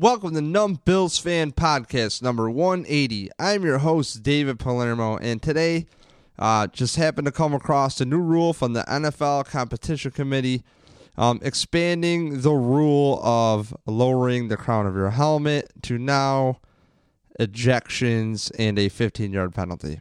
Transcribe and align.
Welcome 0.00 0.34
to 0.34 0.40
Numb 0.40 0.78
Bills 0.84 1.18
Fan 1.18 1.50
Podcast 1.50 2.22
number 2.22 2.48
180. 2.48 3.30
I'm 3.36 3.64
your 3.64 3.78
host, 3.78 4.22
David 4.22 4.60
Palermo, 4.60 5.16
and 5.16 5.42
today 5.42 5.86
uh, 6.38 6.68
just 6.68 6.94
happened 6.94 7.26
to 7.26 7.32
come 7.32 7.52
across 7.52 8.00
a 8.00 8.04
new 8.04 8.20
rule 8.20 8.52
from 8.52 8.74
the 8.74 8.82
NFL 8.82 9.46
Competition 9.46 10.12
Committee 10.12 10.62
um, 11.16 11.40
expanding 11.42 12.42
the 12.42 12.52
rule 12.52 13.18
of 13.24 13.76
lowering 13.86 14.46
the 14.46 14.56
crown 14.56 14.86
of 14.86 14.94
your 14.94 15.10
helmet 15.10 15.72
to 15.82 15.98
now 15.98 16.60
ejections 17.40 18.52
and 18.56 18.78
a 18.78 18.88
15 18.88 19.32
yard 19.32 19.52
penalty. 19.52 20.00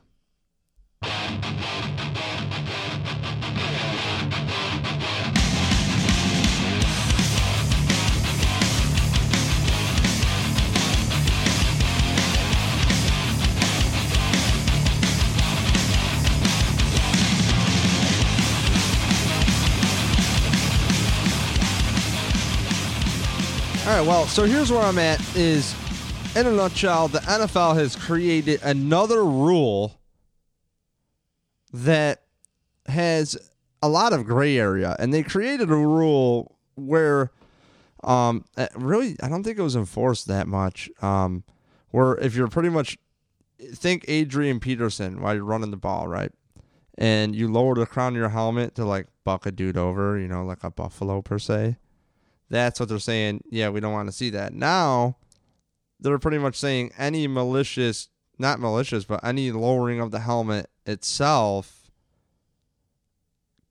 Right, 23.97 24.07
well, 24.07 24.27
so 24.27 24.43
here's 24.43 24.71
where 24.71 24.81
I'm 24.81 24.99
at 24.99 25.19
is 25.35 25.73
in 26.35 26.45
a 26.45 26.51
nutshell, 26.51 27.07
the 27.07 27.19
NFL 27.19 27.77
has 27.77 27.95
created 27.95 28.61
another 28.61 29.25
rule 29.25 29.99
that 31.73 32.21
has 32.85 33.35
a 33.81 33.89
lot 33.89 34.13
of 34.13 34.25
gray 34.25 34.57
area 34.57 34.95
and 34.99 35.11
they 35.11 35.23
created 35.23 35.71
a 35.71 35.75
rule 35.75 36.55
where 36.75 37.31
um 38.03 38.45
uh, 38.55 38.67
really 38.75 39.15
I 39.21 39.29
don't 39.29 39.43
think 39.43 39.57
it 39.57 39.63
was 39.63 39.75
enforced 39.75 40.27
that 40.27 40.47
much 40.47 40.89
um 41.01 41.43
where 41.89 42.15
if 42.17 42.35
you're 42.35 42.47
pretty 42.47 42.69
much 42.69 42.97
think 43.73 44.05
Adrian 44.07 44.59
Peterson 44.59 45.21
while 45.21 45.33
you're 45.33 45.43
running 45.43 45.71
the 45.71 45.77
ball, 45.77 46.07
right? 46.07 46.31
And 46.97 47.35
you 47.35 47.51
lower 47.51 47.75
the 47.75 47.85
crown 47.85 48.13
of 48.13 48.17
your 48.17 48.29
helmet 48.29 48.75
to 48.75 48.85
like 48.85 49.07
buck 49.23 49.45
a 49.45 49.51
dude 49.51 49.77
over, 49.77 50.19
you 50.19 50.27
know, 50.27 50.45
like 50.45 50.63
a 50.63 50.69
buffalo 50.71 51.21
per 51.21 51.39
se 51.39 51.77
that's 52.49 52.79
what 52.79 52.89
they're 52.89 52.99
saying. 52.99 53.43
Yeah, 53.49 53.69
we 53.69 53.79
don't 53.79 53.93
want 53.93 54.07
to 54.07 54.15
see 54.15 54.29
that. 54.31 54.53
Now, 54.53 55.17
they're 55.99 56.19
pretty 56.19 56.37
much 56.37 56.55
saying 56.55 56.91
any 56.97 57.27
malicious, 57.27 58.09
not 58.37 58.59
malicious, 58.59 59.05
but 59.05 59.23
any 59.23 59.51
lowering 59.51 59.99
of 59.99 60.11
the 60.11 60.19
helmet 60.19 60.69
itself 60.85 61.91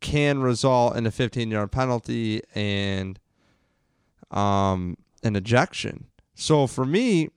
can 0.00 0.40
result 0.40 0.96
in 0.96 1.06
a 1.06 1.10
15 1.10 1.50
yard 1.50 1.72
penalty 1.72 2.42
and 2.54 3.18
um, 4.30 4.96
an 5.22 5.36
ejection. 5.36 6.06
So 6.34 6.66
for 6.66 6.84
me, 6.84 7.30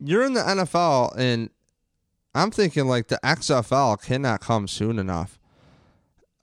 you're 0.00 0.24
in 0.24 0.34
the 0.34 0.40
NFL 0.40 1.16
and 1.16 1.50
I'm 2.34 2.50
thinking 2.50 2.86
like 2.86 3.08
the 3.08 3.20
XFL 3.22 4.02
cannot 4.02 4.40
come 4.40 4.66
soon 4.66 4.98
enough. 4.98 5.38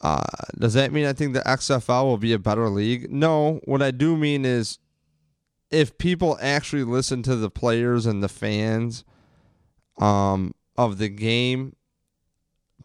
Uh, 0.02 0.22
does 0.58 0.74
that 0.74 0.92
mean 0.92 1.06
I 1.06 1.14
think 1.14 1.34
the 1.34 1.42
XFL 1.42 2.04
will 2.06 2.18
be 2.18 2.34
a 2.34 2.40
better 2.40 2.70
league? 2.70 3.12
No. 3.12 3.62
What 3.66 3.82
I 3.82 3.92
do 3.92 4.18
mean 4.18 4.46
is 4.46 4.80
if 5.70 5.98
people 5.98 6.38
actually 6.42 6.84
listen 6.84 7.24
to 7.24 7.36
the 7.36 7.50
players 7.50 8.06
and 8.06 8.22
the 8.22 8.28
fans 8.28 9.06
um, 10.00 10.54
of 10.76 10.98
the 10.98 11.08
game, 11.08 11.76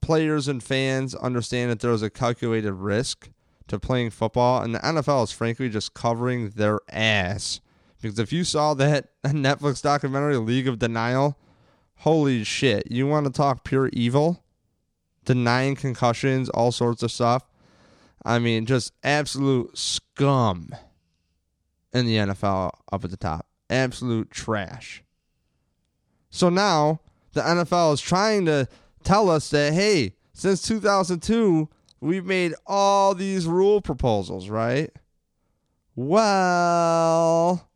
players 0.00 0.46
and 0.46 0.62
fans 0.62 1.14
understand 1.14 1.70
that 1.70 1.80
there's 1.80 2.02
a 2.02 2.10
calculated 2.10 2.72
risk 2.72 3.30
to 3.68 3.80
playing 3.80 4.10
football, 4.10 4.62
and 4.62 4.74
the 4.74 4.78
NFL 4.78 5.24
is 5.24 5.32
frankly 5.32 5.68
just 5.68 5.94
covering 5.94 6.50
their 6.50 6.78
ass. 6.90 7.60
Because 8.00 8.18
if 8.18 8.32
you 8.32 8.44
saw 8.44 8.74
that 8.74 9.08
Netflix 9.24 9.82
documentary, 9.82 10.36
League 10.36 10.68
of 10.68 10.78
Denial, 10.78 11.36
holy 11.96 12.44
shit, 12.44 12.90
you 12.90 13.06
want 13.06 13.26
to 13.26 13.32
talk 13.32 13.64
pure 13.64 13.88
evil? 13.92 14.44
Denying 15.26 15.76
concussions, 15.76 16.48
all 16.48 16.72
sorts 16.72 17.02
of 17.02 17.12
stuff. 17.12 17.46
I 18.24 18.38
mean, 18.38 18.64
just 18.66 18.92
absolute 19.04 19.76
scum 19.76 20.70
in 21.92 22.06
the 22.06 22.16
NFL 22.16 22.70
up 22.90 23.04
at 23.04 23.10
the 23.10 23.16
top. 23.16 23.46
Absolute 23.68 24.30
trash. 24.30 25.02
So 26.30 26.48
now 26.48 27.00
the 27.34 27.42
NFL 27.42 27.94
is 27.94 28.00
trying 28.00 28.46
to 28.46 28.66
tell 29.04 29.30
us 29.30 29.50
that, 29.50 29.72
hey, 29.72 30.14
since 30.32 30.62
2002, 30.62 31.68
we've 32.00 32.26
made 32.26 32.54
all 32.66 33.14
these 33.14 33.46
rule 33.46 33.80
proposals, 33.80 34.48
right? 34.48 34.90
Well, 35.94 37.68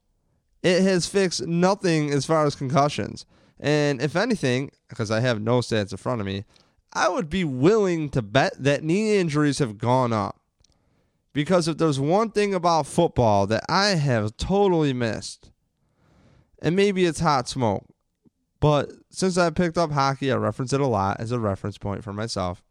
it 0.63 0.83
has 0.83 1.07
fixed 1.07 1.47
nothing 1.47 2.11
as 2.11 2.27
far 2.27 2.45
as 2.45 2.55
concussions. 2.55 3.25
And 3.59 4.03
if 4.03 4.17
anything, 4.17 4.71
because 4.89 5.11
I 5.11 5.21
have 5.21 5.41
no 5.41 5.61
stats 5.61 5.93
in 5.93 5.99
front 5.99 6.21
of 6.21 6.27
me, 6.27 6.45
I 6.93 7.09
would 7.09 7.31
be 7.31 7.45
willing 7.45 8.11
to 8.11 8.23
bet 8.23 8.53
that 8.63 8.83
knee 8.83 9.19
injuries 9.19 9.59
have 9.59 9.79
gone 9.79 10.13
up. 10.13 10.41
Because 11.33 11.69
if 11.69 11.79
there's 11.79 12.01
one 12.01 12.31
thing 12.31 12.55
about 12.55 12.87
football 12.87 13.47
that 13.47 13.65
I 13.69 13.91
have 13.91 14.37
totally 14.37 14.93
missed, 14.93 15.51
and 16.61 16.75
maybe 16.75 17.05
it's 17.05 17.21
hot 17.21 17.49
smoke, 17.49 17.87
but 18.59 18.91
since 19.11 19.39
I 19.39 19.51
picked 19.51 19.79
up 19.79 19.93
hockey, 19.93 20.33
I 20.33 20.37
reference 20.37 20.73
it 20.73 20.81
a 20.81 20.87
lot 20.87 21.21
as 21.21 21.31
a 21.31 21.39
reference 21.39 21.79
point 21.79 22.03
for 22.03 22.13
myself. 22.13 22.63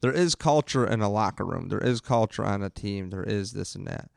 There 0.00 0.12
is 0.12 0.34
culture 0.34 0.86
in 0.86 1.00
a 1.00 1.10
locker 1.10 1.44
room. 1.44 1.68
There 1.68 1.82
is 1.82 2.00
culture 2.00 2.44
on 2.44 2.62
a 2.62 2.70
team. 2.70 3.10
There 3.10 3.24
is 3.24 3.52
this 3.52 3.74
and 3.74 3.86
that. 3.88 4.08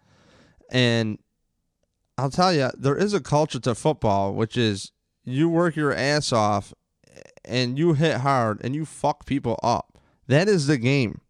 And 0.70 1.18
I'll 2.18 2.30
tell 2.30 2.54
you, 2.54 2.70
there 2.78 2.98
is 2.98 3.14
a 3.14 3.22
culture 3.22 3.60
to 3.62 3.74
football, 3.74 4.34
which 4.34 4.56
is 4.56 4.92
you 5.24 5.50
work 5.50 5.76
your 5.76 5.94
ass 5.94 6.32
off 6.32 6.74
and 7.46 7.78
you 7.78 7.94
hit 7.94 8.18
hard 8.18 8.62
and 8.64 8.76
you 8.76 8.86
fuck 8.86 9.26
people 9.26 9.60
up. 9.64 9.98
That 10.28 10.48
is 10.48 10.68
the 10.68 10.78
game. 10.78 11.22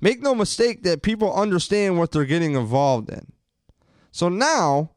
Make 0.00 0.22
no 0.22 0.34
mistake 0.34 0.82
that 0.82 1.02
people 1.02 1.34
understand 1.34 1.98
what 1.98 2.12
they're 2.12 2.24
getting 2.24 2.54
involved 2.54 3.10
in. 3.10 3.32
So 4.12 4.28
now 4.28 4.90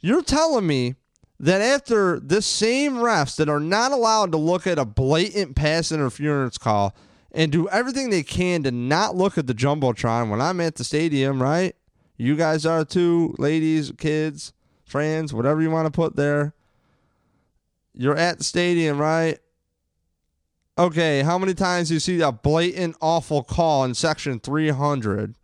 you're 0.00 0.22
telling 0.22 0.66
me 0.66 0.94
that 1.40 1.60
after 1.60 2.20
this 2.20 2.46
same 2.46 2.94
refs 2.94 3.36
that 3.36 3.48
are 3.48 3.60
not 3.60 3.92
allowed 3.92 4.32
to 4.32 4.38
look 4.38 4.66
at 4.66 4.78
a 4.78 4.84
blatant 4.84 5.56
pass 5.56 5.90
interference 5.90 6.58
call 6.58 6.94
and 7.32 7.50
do 7.50 7.68
everything 7.68 8.10
they 8.10 8.22
can 8.22 8.62
to 8.62 8.70
not 8.70 9.16
look 9.16 9.36
at 9.36 9.46
the 9.46 9.54
jumbotron 9.54 10.30
when 10.30 10.40
I'm 10.40 10.60
at 10.60 10.76
the 10.76 10.84
stadium, 10.84 11.42
right? 11.42 11.74
You 12.16 12.36
guys 12.36 12.64
are 12.64 12.84
too, 12.84 13.34
ladies, 13.38 13.92
kids, 13.98 14.52
friends, 14.84 15.34
whatever 15.34 15.60
you 15.60 15.70
want 15.70 15.86
to 15.86 15.90
put 15.90 16.14
there. 16.14 16.54
You're 17.94 18.16
at 18.16 18.38
the 18.38 18.44
stadium, 18.44 18.98
right? 18.98 19.38
Okay, 20.76 21.22
how 21.22 21.38
many 21.38 21.54
times 21.54 21.88
do 21.88 21.94
you 21.94 22.00
see 22.00 22.20
a 22.20 22.32
blatant 22.32 22.96
awful 23.00 23.44
call 23.44 23.84
in 23.84 23.94
section 23.94 24.40
300? 24.40 25.36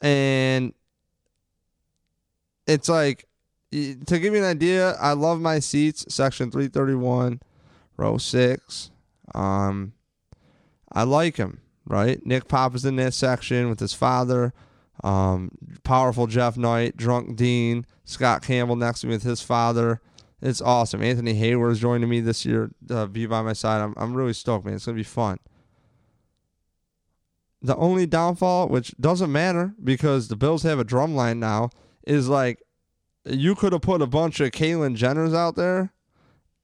And 0.00 0.72
it's 2.66 2.88
like 2.88 3.26
to 3.70 3.94
give 4.06 4.32
you 4.32 4.36
an 4.36 4.44
idea, 4.44 4.92
I 4.92 5.12
love 5.12 5.40
my 5.40 5.58
seats, 5.58 6.06
section 6.14 6.50
331, 6.50 7.40
row 7.96 8.16
6. 8.16 8.90
Um 9.34 9.92
I 10.94 11.02
like 11.02 11.36
him, 11.36 11.60
right? 11.86 12.24
Nick 12.24 12.46
Pop 12.48 12.74
is 12.74 12.84
in 12.84 12.96
that 12.96 13.14
section 13.14 13.68
with 13.68 13.80
his 13.80 13.92
father. 13.92 14.54
Um, 15.02 15.50
powerful 15.82 16.28
Jeff 16.28 16.56
Knight, 16.56 16.96
drunk 16.96 17.36
Dean, 17.36 17.84
Scott 18.04 18.42
Campbell 18.42 18.76
next 18.76 19.00
to 19.00 19.08
me 19.08 19.14
with 19.14 19.24
his 19.24 19.42
father. 19.42 20.00
It's 20.44 20.60
awesome. 20.60 21.02
Anthony 21.02 21.32
Hayward 21.32 21.72
is 21.72 21.80
joining 21.80 22.10
me 22.10 22.20
this 22.20 22.44
year 22.44 22.70
to 22.88 23.06
be 23.06 23.24
by 23.24 23.40
my 23.40 23.54
side. 23.54 23.80
I'm, 23.80 23.94
I'm 23.96 24.12
really 24.12 24.34
stoked, 24.34 24.66
man. 24.66 24.74
It's 24.74 24.84
going 24.84 24.94
to 24.94 25.00
be 25.00 25.02
fun. 25.02 25.38
The 27.62 27.74
only 27.76 28.04
downfall, 28.04 28.68
which 28.68 28.94
doesn't 29.00 29.32
matter 29.32 29.74
because 29.82 30.28
the 30.28 30.36
Bills 30.36 30.62
have 30.64 30.78
a 30.78 30.84
drum 30.84 31.16
line 31.16 31.40
now, 31.40 31.70
is 32.06 32.28
like 32.28 32.62
you 33.24 33.54
could 33.54 33.72
have 33.72 33.80
put 33.80 34.02
a 34.02 34.06
bunch 34.06 34.38
of 34.40 34.50
Caitlyn 34.50 34.98
Jenners 34.98 35.34
out 35.34 35.56
there 35.56 35.94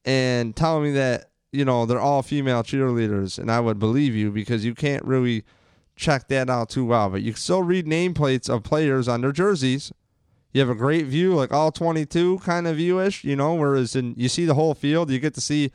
and 0.05 0.55
tell 0.55 0.79
me 0.79 0.91
that, 0.91 1.31
you 1.51 1.65
know, 1.65 1.87
they're 1.87 1.99
all 1.99 2.21
female 2.21 2.61
cheerleaders, 2.61 3.39
and 3.39 3.51
I 3.51 3.59
would 3.59 3.79
believe 3.79 4.13
you 4.13 4.29
because 4.29 4.63
you 4.63 4.75
can't 4.75 5.03
really 5.03 5.43
check 5.95 6.27
that 6.27 6.51
out 6.51 6.69
too 6.69 6.85
well. 6.85 7.09
But 7.09 7.23
you 7.23 7.33
still 7.33 7.63
read 7.63 7.87
nameplates 7.87 8.47
of 8.47 8.61
players 8.61 9.07
on 9.07 9.21
their 9.21 9.31
jerseys 9.31 9.91
you 10.53 10.59
have 10.59 10.69
a 10.69 10.75
great 10.75 11.05
view, 11.05 11.33
like 11.33 11.53
all 11.53 11.71
22 11.71 12.39
kind 12.39 12.67
of 12.67 12.77
viewish, 12.77 13.23
you 13.23 13.35
know, 13.35 13.55
whereas 13.55 13.95
in 13.95 14.13
you 14.17 14.27
see 14.27 14.45
the 14.45 14.53
whole 14.53 14.73
field, 14.73 15.09
you 15.09 15.19
get 15.19 15.33
to 15.35 15.41
see, 15.41 15.71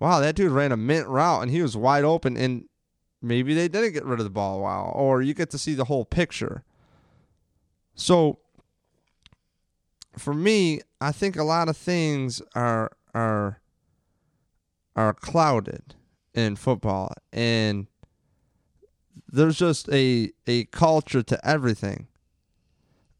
wow, 0.00 0.20
that 0.20 0.34
dude 0.34 0.50
ran 0.50 0.72
a 0.72 0.76
mint 0.76 1.06
route 1.06 1.42
and 1.42 1.50
he 1.50 1.62
was 1.62 1.76
wide 1.76 2.04
open 2.04 2.36
and 2.36 2.64
maybe 3.22 3.54
they 3.54 3.68
didn't 3.68 3.92
get 3.92 4.04
rid 4.04 4.18
of 4.18 4.24
the 4.24 4.30
ball 4.30 4.60
while, 4.60 4.92
or 4.94 5.22
you 5.22 5.34
get 5.34 5.50
to 5.50 5.58
see 5.58 5.74
the 5.74 5.84
whole 5.84 6.04
picture. 6.04 6.64
So 7.94 8.38
for 10.18 10.34
me, 10.34 10.80
I 11.00 11.12
think 11.12 11.36
a 11.36 11.44
lot 11.44 11.68
of 11.68 11.76
things 11.76 12.42
are 12.54 12.90
are 13.14 13.60
are 14.94 15.12
clouded 15.12 15.94
in 16.34 16.56
football 16.56 17.12
and 17.32 17.86
there's 19.28 19.58
just 19.58 19.88
a 19.90 20.30
a 20.46 20.64
culture 20.66 21.22
to 21.22 21.48
everything 21.48 22.08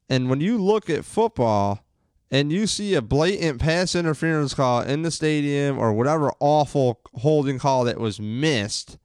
And 0.09 0.31
when 0.31 0.41
you 0.41 0.59
look 0.59 0.89
at 0.89 1.05
football 1.05 1.85
and 2.31 2.53
you 2.53 2.67
see 2.67 2.95
a 2.95 3.03
blatant 3.03 3.61
pass 3.61 3.95
interference 3.95 4.55
call 4.55 4.83
in 4.83 5.03
the 5.03 5.11
stadium 5.11 5.79
or 5.79 5.93
whatever 5.93 6.33
awful 6.41 7.01
holding 7.15 7.59
call 7.59 7.85
that 7.85 7.99
was 7.99 8.21
missed, 8.21 8.99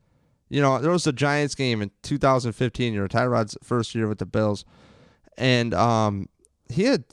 you 0.49 0.61
know, 0.61 0.79
there 0.79 0.91
was 0.91 1.07
a 1.07 1.13
Giants 1.13 1.55
game 1.55 1.81
in 1.81 1.91
2015, 2.03 2.93
you 2.93 2.99
know, 2.99 3.07
Tyrod's 3.07 3.57
first 3.63 3.95
year 3.95 4.07
with 4.07 4.19
the 4.19 4.25
Bills. 4.25 4.65
And 5.37 5.73
um, 5.73 6.27
he 6.69 6.83
had 6.83 7.05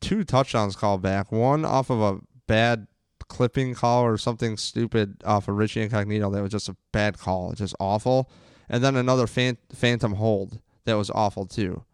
two 0.00 0.24
touchdowns 0.24 0.76
called 0.76 1.02
back, 1.02 1.30
one 1.30 1.64
off 1.64 1.90
of 1.90 2.00
a 2.00 2.20
bad 2.46 2.88
clipping 3.28 3.74
call 3.74 4.02
or 4.02 4.18
something 4.18 4.56
stupid 4.56 5.22
off 5.24 5.46
of 5.48 5.56
Richie 5.56 5.82
Incognito 5.82 6.30
that 6.30 6.42
was 6.42 6.50
just 6.50 6.68
a 6.68 6.76
bad 6.92 7.16
call, 7.18 7.52
just 7.52 7.74
awful. 7.78 8.28
And 8.68 8.82
then 8.82 8.96
another 8.96 9.26
fan- 9.26 9.58
phantom 9.72 10.14
hold 10.14 10.60
that 10.84 10.94
was 10.94 11.10
awful 11.10 11.46
too. 11.46 11.84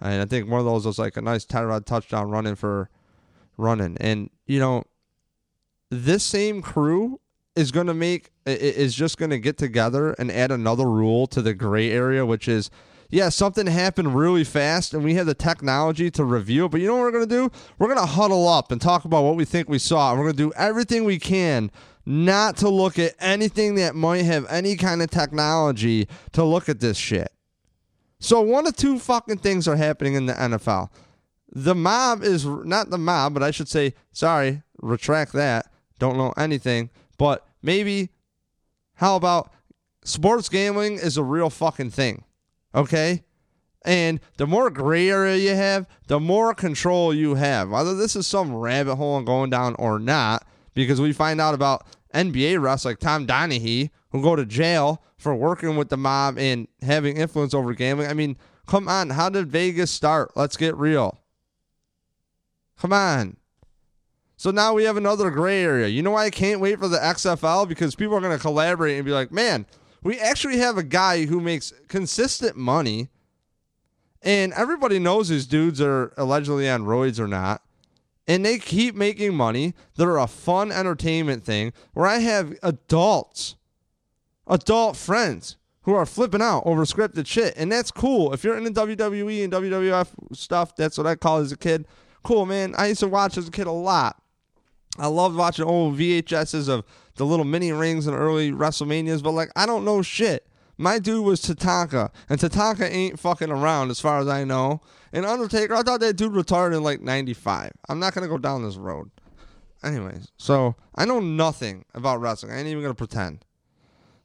And 0.00 0.22
I 0.22 0.26
think 0.26 0.48
one 0.48 0.60
of 0.60 0.66
those 0.66 0.86
was 0.86 0.98
like 0.98 1.16
a 1.16 1.22
nice 1.22 1.44
Tyrod 1.44 1.86
touchdown 1.86 2.30
running 2.30 2.54
for 2.54 2.90
running. 3.56 3.96
And 4.00 4.30
you 4.46 4.60
know, 4.60 4.84
this 5.90 6.24
same 6.24 6.62
crew 6.62 7.20
is 7.54 7.72
going 7.72 7.86
to 7.86 7.94
make 7.94 8.30
is 8.44 8.94
just 8.94 9.18
going 9.18 9.30
to 9.30 9.38
get 9.38 9.56
together 9.56 10.12
and 10.12 10.30
add 10.30 10.50
another 10.50 10.88
rule 10.88 11.26
to 11.28 11.42
the 11.42 11.54
gray 11.54 11.90
area, 11.90 12.24
which 12.26 12.48
is 12.48 12.70
yeah, 13.08 13.28
something 13.28 13.66
happened 13.66 14.16
really 14.16 14.44
fast 14.44 14.92
and 14.92 15.04
we 15.04 15.14
have 15.14 15.26
the 15.26 15.34
technology 15.34 16.10
to 16.10 16.24
review 16.24 16.66
it. 16.66 16.70
But 16.70 16.80
you 16.80 16.88
know 16.88 16.94
what 16.94 17.02
we're 17.02 17.12
going 17.12 17.28
to 17.28 17.34
do? 17.34 17.50
We're 17.78 17.86
going 17.86 18.00
to 18.00 18.06
huddle 18.06 18.48
up 18.48 18.72
and 18.72 18.80
talk 18.80 19.04
about 19.04 19.22
what 19.22 19.36
we 19.36 19.44
think 19.44 19.68
we 19.68 19.78
saw. 19.78 20.10
And 20.10 20.18
we're 20.18 20.26
going 20.26 20.36
to 20.36 20.42
do 20.42 20.52
everything 20.56 21.04
we 21.04 21.18
can 21.18 21.70
not 22.04 22.56
to 22.58 22.68
look 22.68 22.98
at 22.98 23.14
anything 23.18 23.76
that 23.76 23.94
might 23.94 24.22
have 24.22 24.46
any 24.48 24.76
kind 24.76 25.02
of 25.02 25.10
technology 25.10 26.08
to 26.32 26.44
look 26.44 26.68
at 26.68 26.80
this 26.80 26.96
shit. 26.96 27.32
So 28.18 28.40
one 28.40 28.66
of 28.66 28.76
two 28.76 28.98
fucking 28.98 29.38
things 29.38 29.68
are 29.68 29.76
happening 29.76 30.14
in 30.14 30.26
the 30.26 30.32
NFL. 30.32 30.90
The 31.52 31.74
mob 31.74 32.22
is 32.22 32.44
not 32.44 32.90
the 32.90 32.98
mob, 32.98 33.34
but 33.34 33.42
I 33.42 33.50
should 33.50 33.68
say, 33.68 33.94
sorry, 34.12 34.62
retract 34.80 35.32
that. 35.32 35.70
Don't 35.98 36.16
know 36.16 36.32
anything. 36.36 36.90
But 37.18 37.46
maybe, 37.62 38.10
how 38.94 39.16
about 39.16 39.52
sports 40.04 40.48
gambling 40.48 40.94
is 40.94 41.16
a 41.16 41.22
real 41.22 41.50
fucking 41.50 41.90
thing? 41.90 42.24
Okay? 42.74 43.24
And 43.84 44.20
the 44.36 44.46
more 44.46 44.68
gray 44.68 45.08
area 45.08 45.36
you 45.36 45.54
have, 45.54 45.86
the 46.08 46.18
more 46.18 46.52
control 46.54 47.14
you 47.14 47.36
have. 47.36 47.70
Whether 47.70 47.94
this 47.94 48.16
is 48.16 48.26
some 48.26 48.54
rabbit 48.54 48.96
hole 48.96 49.22
going 49.22 49.50
down 49.50 49.76
or 49.78 49.98
not, 49.98 50.44
because 50.74 51.00
we 51.00 51.12
find 51.12 51.40
out 51.40 51.54
about 51.54 51.86
NBA 52.16 52.58
refs 52.58 52.84
like 52.84 52.98
Tom 52.98 53.26
Donaghy 53.26 53.90
who 54.10 54.22
go 54.22 54.36
to 54.36 54.46
jail 54.46 55.02
for 55.16 55.34
working 55.34 55.76
with 55.76 55.88
the 55.88 55.96
mob 55.96 56.38
and 56.38 56.68
having 56.82 57.16
influence 57.16 57.54
over 57.54 57.74
gambling. 57.74 58.08
I 58.08 58.14
mean, 58.14 58.36
come 58.66 58.88
on. 58.88 59.10
How 59.10 59.28
did 59.28 59.48
Vegas 59.48 59.90
start? 59.90 60.32
Let's 60.36 60.56
get 60.56 60.76
real. 60.76 61.18
Come 62.78 62.92
on. 62.92 63.36
So 64.36 64.50
now 64.50 64.74
we 64.74 64.84
have 64.84 64.96
another 64.96 65.30
gray 65.30 65.62
area. 65.62 65.88
You 65.88 66.02
know 66.02 66.10
why 66.10 66.26
I 66.26 66.30
can't 66.30 66.60
wait 66.60 66.78
for 66.78 66.88
the 66.88 66.98
XFL? 66.98 67.66
Because 67.66 67.94
people 67.94 68.14
are 68.14 68.20
going 68.20 68.36
to 68.36 68.42
collaborate 68.42 68.96
and 68.96 69.04
be 69.04 69.12
like, 69.12 69.32
man, 69.32 69.66
we 70.02 70.18
actually 70.18 70.58
have 70.58 70.76
a 70.76 70.82
guy 70.82 71.24
who 71.24 71.40
makes 71.40 71.72
consistent 71.88 72.56
money. 72.56 73.08
And 74.22 74.52
everybody 74.52 74.98
knows 74.98 75.28
these 75.28 75.46
dudes 75.46 75.80
are 75.80 76.12
allegedly 76.16 76.68
on 76.68 76.84
roids 76.84 77.18
or 77.18 77.28
not. 77.28 77.62
And 78.28 78.44
they 78.44 78.58
keep 78.58 78.94
making 78.94 79.34
money. 79.34 79.74
They're 79.96 80.16
a 80.16 80.26
fun 80.26 80.72
entertainment 80.72 81.44
thing 81.44 81.72
where 81.92 82.06
I 82.06 82.18
have 82.18 82.54
adults, 82.62 83.54
adult 84.48 84.96
friends 84.96 85.56
who 85.82 85.94
are 85.94 86.06
flipping 86.06 86.42
out 86.42 86.64
over 86.66 86.84
scripted 86.84 87.26
shit. 87.26 87.54
And 87.56 87.70
that's 87.70 87.92
cool. 87.92 88.32
If 88.32 88.42
you're 88.42 88.56
into 88.56 88.72
WWE 88.72 89.44
and 89.44 89.52
WWF 89.52 90.08
stuff, 90.36 90.74
that's 90.74 90.98
what 90.98 91.06
I 91.06 91.14
call 91.14 91.38
as 91.38 91.52
a 91.52 91.56
kid 91.56 91.86
cool, 92.26 92.44
man. 92.44 92.74
I 92.76 92.88
used 92.88 93.00
to 93.00 93.08
watch 93.08 93.38
as 93.38 93.48
a 93.48 93.50
kid 93.50 93.68
a 93.68 93.72
lot. 93.72 94.20
I 94.98 95.06
loved 95.06 95.36
watching 95.36 95.64
old 95.64 95.96
VHSs 95.96 96.68
of 96.68 96.84
the 97.14 97.24
little 97.24 97.44
mini 97.44 97.70
rings 97.70 98.06
and 98.06 98.16
early 98.16 98.50
WrestleManias, 98.50 99.22
but 99.22 99.30
like 99.30 99.50
I 99.54 99.64
don't 99.64 99.84
know 99.84 100.02
shit. 100.02 100.46
My 100.78 100.98
dude 100.98 101.24
was 101.24 101.40
Tatanka, 101.40 102.10
and 102.28 102.38
Tatanka 102.38 102.90
ain't 102.90 103.18
fucking 103.18 103.50
around 103.50 103.90
as 103.90 104.00
far 104.00 104.20
as 104.20 104.28
I 104.28 104.44
know. 104.44 104.80
And 105.12 105.24
Undertaker, 105.24 105.74
I 105.74 105.82
thought 105.82 106.00
that 106.00 106.16
dude 106.16 106.34
retired 106.34 106.74
in 106.74 106.82
like 106.82 107.00
'95. 107.00 107.72
I'm 107.88 107.98
not 107.98 108.14
gonna 108.14 108.28
go 108.28 108.38
down 108.38 108.62
this 108.62 108.76
road. 108.76 109.10
Anyways, 109.82 110.28
so 110.36 110.74
I 110.94 111.04
know 111.04 111.20
nothing 111.20 111.84
about 111.94 112.20
wrestling. 112.20 112.52
I 112.52 112.58
ain't 112.58 112.68
even 112.68 112.82
gonna 112.82 112.94
pretend. 112.94 113.44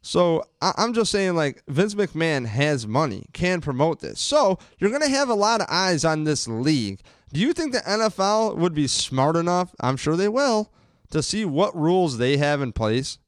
So 0.01 0.43
I- 0.61 0.73
I'm 0.77 0.93
just 0.93 1.11
saying, 1.11 1.35
like 1.35 1.63
Vince 1.67 1.93
McMahon 1.93 2.45
has 2.47 2.87
money, 2.87 3.27
can 3.33 3.61
promote 3.61 3.99
this. 3.99 4.19
So 4.19 4.57
you're 4.79 4.89
gonna 4.89 5.07
have 5.09 5.29
a 5.29 5.35
lot 5.35 5.61
of 5.61 5.67
eyes 5.69 6.03
on 6.03 6.23
this 6.23 6.47
league 6.47 7.01
do 7.33 7.39
you 7.39 7.53
think 7.53 7.71
the 7.71 7.79
NFL 7.79 8.57
would 8.57 8.73
be 8.73 8.87
smart 8.87 9.37
enough? 9.37 9.73
I'm 9.79 9.95
sure 9.95 10.17
they 10.17 10.27
will 10.27 10.69
to 11.11 11.23
see 11.23 11.45
what 11.45 11.75
rules 11.75 12.17
they 12.17 12.37
have 12.37 12.61
in 12.61 12.73
place, 12.73 13.19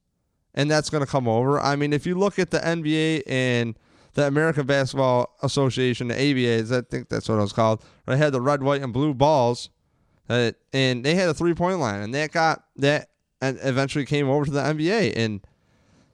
and 0.53 0.69
that's 0.69 0.89
going 0.89 1.03
to 1.03 1.09
come 1.09 1.27
over. 1.27 1.59
I 1.59 1.75
mean, 1.75 1.93
if 1.93 2.05
you 2.05 2.15
look 2.15 2.39
at 2.39 2.51
the 2.51 2.59
NBA 2.59 3.23
and 3.27 3.77
the 4.13 4.27
American 4.27 4.65
Basketball 4.65 5.35
Association, 5.41 6.07
the 6.07 6.15
ABA, 6.15 6.77
I 6.77 6.81
think 6.89 7.09
that's 7.09 7.27
what 7.27 7.35
it 7.35 7.41
was 7.41 7.53
called. 7.53 7.83
They 8.05 8.17
had 8.17 8.33
the 8.33 8.41
red, 8.41 8.61
white, 8.61 8.81
and 8.81 8.93
blue 8.93 9.13
balls, 9.13 9.69
uh, 10.29 10.51
and 10.71 11.03
they 11.03 11.15
had 11.15 11.29
a 11.29 11.33
three 11.33 11.53
point 11.53 11.79
line, 11.79 12.01
and 12.01 12.13
that 12.13 12.31
got 12.31 12.63
that, 12.77 13.09
and 13.41 13.57
eventually 13.63 14.05
came 14.05 14.29
over 14.29 14.45
to 14.45 14.51
the 14.51 14.61
NBA. 14.61 15.13
And 15.15 15.41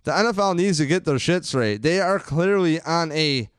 the 0.04 0.12
NFL 0.12 0.56
needs 0.56 0.78
to 0.78 0.86
get 0.86 1.06
their 1.06 1.20
shit 1.20 1.46
straight. 1.46 1.82
They 1.82 2.00
are 2.00 2.20
clearly 2.20 2.82
on 2.82 3.12
a 3.12 3.50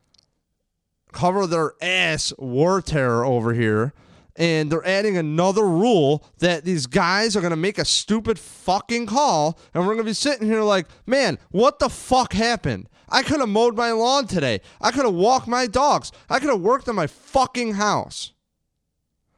cover 1.13 1.47
their 1.47 1.75
ass 1.83 2.33
war 2.39 2.81
terror 2.81 3.25
over 3.25 3.53
here 3.53 3.93
and 4.37 4.71
they're 4.71 4.87
adding 4.87 5.17
another 5.17 5.67
rule 5.67 6.25
that 6.39 6.65
these 6.65 6.87
guys 6.87 7.37
are 7.37 7.41
going 7.41 7.51
to 7.51 7.57
make 7.57 7.79
a 7.79 7.85
stupid 7.85 8.39
fucking 8.39 9.07
call 9.07 9.59
and 9.75 9.83
we're 9.83 9.95
going 9.95 10.05
to 10.05 10.11
be 10.11 10.13
sitting 10.13 10.47
here 10.47 10.63
like, 10.63 10.87
man, 11.07 11.39
what 11.51 11.79
the 11.79 11.89
fuck 11.89 12.33
happened? 12.33 12.89
I 13.09 13.23
could 13.23 13.41
have 13.41 13.49
mowed 13.49 13.77
my 13.77 13.93
lawn 13.93 14.27
today. 14.27 14.61
I 14.81 14.93
could 14.93 15.05
have 15.05 15.15
walked 15.15 15.49
my 15.49 15.67
dogs. 15.67 16.13
I 16.29 16.39
could 16.39 16.51
have 16.51 16.61
worked 16.61 16.89
on 16.89 16.95
my 16.95 17.07
fucking 17.07 17.75
house. 17.75 18.33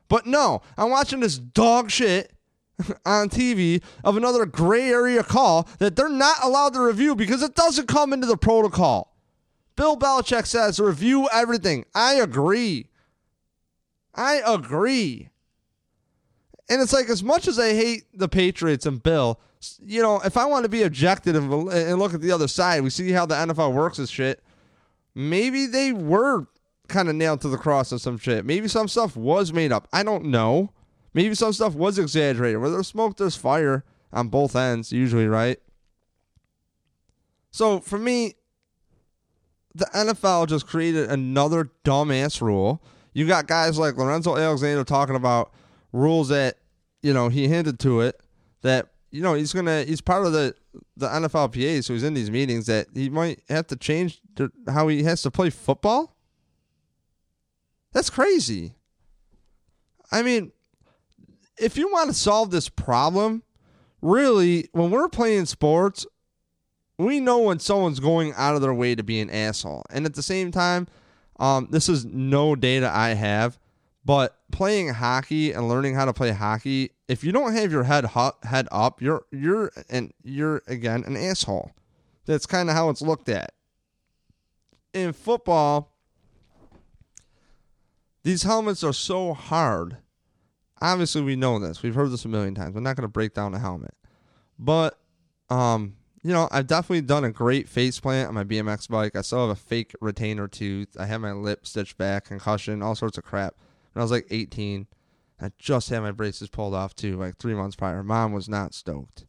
But 0.09 0.27
no, 0.27 0.61
I'm 0.77 0.91
watching 0.91 1.21
this 1.21 1.39
dog 1.39 1.91
shit 1.91 2.33
on 3.06 3.31
TV 3.31 3.83
of 4.05 4.17
another 4.17 4.44
gray 4.44 4.91
area 4.91 5.23
call 5.23 5.69
that 5.79 5.97
they're 5.97 6.11
not 6.11 6.37
allowed 6.43 6.75
to 6.75 6.83
review 6.83 7.15
because 7.15 7.43
it 7.43 7.55
doesn't 7.55 7.89
come 7.89 8.12
into 8.12 8.27
the 8.27 8.37
protocol. 8.37 9.17
Bill 9.75 9.97
Belichick 9.97 10.47
says 10.47 10.79
review 10.79 11.29
everything. 11.33 11.87
I 11.94 12.15
agree. 12.15 12.89
I 14.14 14.43
agree. 14.47 15.31
And 16.69 16.81
it's 16.81 16.93
like, 16.93 17.09
as 17.09 17.23
much 17.23 17.48
as 17.48 17.58
I 17.58 17.75
hate 17.75 18.05
the 18.15 18.29
Patriots 18.29 18.86
and 18.86 19.03
Bill, 19.03 19.41
you 19.81 20.03
know, 20.03 20.20
if 20.25 20.36
I 20.36 20.44
want 20.44 20.65
to 20.65 20.69
be 20.69 20.82
objective 20.82 21.34
and, 21.36 21.53
and 21.70 21.98
look 21.98 22.15
at 22.15 22.20
the 22.20 22.32
other 22.32 22.48
side, 22.48 22.82
we 22.82 22.91
see 22.91 23.13
how 23.13 23.27
the 23.27 23.34
NFL 23.34 23.72
works 23.72 23.98
and 23.98 24.08
shit. 24.08 24.43
Maybe 25.15 25.67
they 25.67 25.93
were 25.93 26.46
kind 26.89 27.08
of 27.08 27.15
nailed 27.15 27.41
to 27.43 27.48
the 27.48 27.58
cross 27.58 27.93
of 27.93 28.01
some 28.01 28.19
shit. 28.19 28.44
Maybe 28.44 28.69
some 28.69 28.89
stuff 28.89 29.17
was 29.17 29.53
made 29.53 29.72
up. 29.72 29.89
I 29.93 30.03
don't 30.03 30.27
know. 30.27 30.72
Maybe 31.15 31.34
some 31.34 31.53
stuff 31.53 31.75
was 31.75 31.98
exaggerated. 31.98 32.60
Where 32.60 32.70
there's 32.70 32.89
smoke, 32.89 33.17
there's 33.17 33.36
fire 33.36 33.84
on 34.13 34.29
both 34.29 34.56
ends, 34.56 34.93
usually, 34.93 35.27
right? 35.27 35.58
So 37.51 37.81
for 37.81 37.98
me, 37.98 38.34
the 39.75 39.86
NFL 39.86 40.48
just 40.48 40.67
created 40.67 41.10
another 41.10 41.70
dumbass 41.84 42.41
rule 42.41 42.82
you 43.12 43.26
got 43.26 43.46
guys 43.46 43.78
like 43.78 43.96
Lorenzo 43.96 44.36
Alexander 44.36 44.84
talking 44.84 45.16
about 45.16 45.52
rules 45.92 46.28
that 46.28 46.58
you 47.02 47.12
know 47.12 47.28
he 47.28 47.48
hinted 47.48 47.78
to 47.81 48.00
it 48.00 48.20
that 48.62 48.88
you 49.10 49.22
know 49.22 49.34
he's 49.34 49.52
gonna 49.52 49.84
he's 49.84 50.00
part 50.00 50.26
of 50.26 50.32
the 50.32 50.54
the 50.96 51.06
NFLPA, 51.06 51.84
so 51.84 51.92
he's 51.92 52.02
in 52.02 52.14
these 52.14 52.31
meetings 52.31 52.66
that 52.66 52.86
he 52.94 53.10
might 53.10 53.42
have 53.48 53.66
to 53.69 53.76
change 53.76 54.20
to 54.36 54.50
how 54.69 54.88
he 54.88 55.02
has 55.02 55.22
to 55.22 55.31
play 55.31 55.50
football. 55.50 56.16
That's 57.92 58.08
crazy. 58.08 58.72
I 60.10 60.22
mean, 60.22 60.52
if 61.58 61.76
you 61.76 61.92
want 61.92 62.08
to 62.08 62.14
solve 62.14 62.50
this 62.50 62.70
problem, 62.70 63.42
really, 64.00 64.69
when 64.72 64.90
we're 64.90 65.08
playing 65.08 65.44
sports, 65.44 66.06
we 66.98 67.20
know 67.20 67.40
when 67.40 67.58
someone's 67.58 68.00
going 68.00 68.32
out 68.36 68.54
of 68.54 68.62
their 68.62 68.72
way 68.72 68.94
to 68.94 69.02
be 69.02 69.20
an 69.20 69.28
asshole, 69.28 69.84
and 69.90 70.06
at 70.06 70.14
the 70.14 70.22
same 70.22 70.50
time 70.50 70.88
um, 71.39 71.69
this 71.70 71.89
is 71.89 72.05
no 72.05 72.55
data 72.55 72.91
I 72.93 73.10
have, 73.10 73.58
but 74.05 74.36
playing 74.51 74.89
hockey 74.89 75.53
and 75.53 75.69
learning 75.69 75.94
how 75.94 76.05
to 76.05 76.12
play 76.12 76.31
hockey, 76.31 76.91
if 77.08 77.24
you 77.24 77.32
don't 77.32 77.55
have 77.55 77.72
your 77.72 77.84
head 77.84 78.06
hu- 78.06 78.36
head 78.43 78.69
up, 78.70 79.01
you're 79.01 79.24
you're 79.31 79.70
and 79.89 80.12
you're 80.22 80.62
again 80.67 81.05
an 81.06 81.17
asshole. 81.17 81.72
That's 82.27 82.46
kind 82.46 82.69
of 82.70 82.77
how 82.77 82.89
it's 82.91 83.03
looked 83.03 83.29
at. 83.29 83.53
In 84.93 85.12
football, 85.12 85.93
these 88.22 88.43
helmets 88.43 88.84
are 88.84 88.93
so 88.93 89.34
hard. 89.34 89.96
Obviously, 90.81 91.22
we 91.22 91.36
know 91.36 91.58
this. 91.58 91.82
We've 91.82 91.94
heard 91.94 92.10
this 92.10 92.24
a 92.24 92.29
million 92.29 92.55
times. 92.55 92.74
We're 92.74 92.81
not 92.81 92.96
going 92.96 93.03
to 93.03 93.08
break 93.08 93.34
down 93.34 93.55
a 93.55 93.58
helmet, 93.58 93.94
but 94.58 94.98
um, 95.48 95.96
you 96.22 96.32
know, 96.32 96.48
I've 96.52 96.67
definitely 96.67 97.02
done 97.02 97.24
a 97.24 97.32
great 97.32 97.69
face 97.69 97.98
plant 97.98 98.29
on 98.29 98.34
my 98.34 98.44
BMX 98.44 98.88
bike. 98.88 99.17
I 99.17 99.22
still 99.22 99.48
have 99.48 99.56
a 99.56 99.60
fake 99.60 99.93
retainer 100.00 100.46
tooth. 100.46 100.96
I 100.98 101.06
have 101.06 101.20
my 101.20 101.32
lip 101.32 101.67
stitched 101.67 101.98
back, 101.98 102.26
concussion, 102.26 102.82
all 102.82 102.94
sorts 102.94 103.19
of 103.19 103.24
crap. 103.24 103.55
when 103.93 104.00
I 104.00 104.05
was 104.05 104.12
like 104.12 104.26
18. 104.31 104.86
I 105.41 105.50
just 105.58 105.88
had 105.88 106.00
my 106.00 106.12
braces 106.12 106.48
pulled 106.48 106.74
off 106.74 106.94
too, 106.94 107.17
like 107.17 107.36
three 107.36 107.55
months 107.55 107.74
prior. 107.74 108.05
Mom 108.05 108.32
was 108.32 108.48
not 108.48 108.74
stoked. 108.74 109.26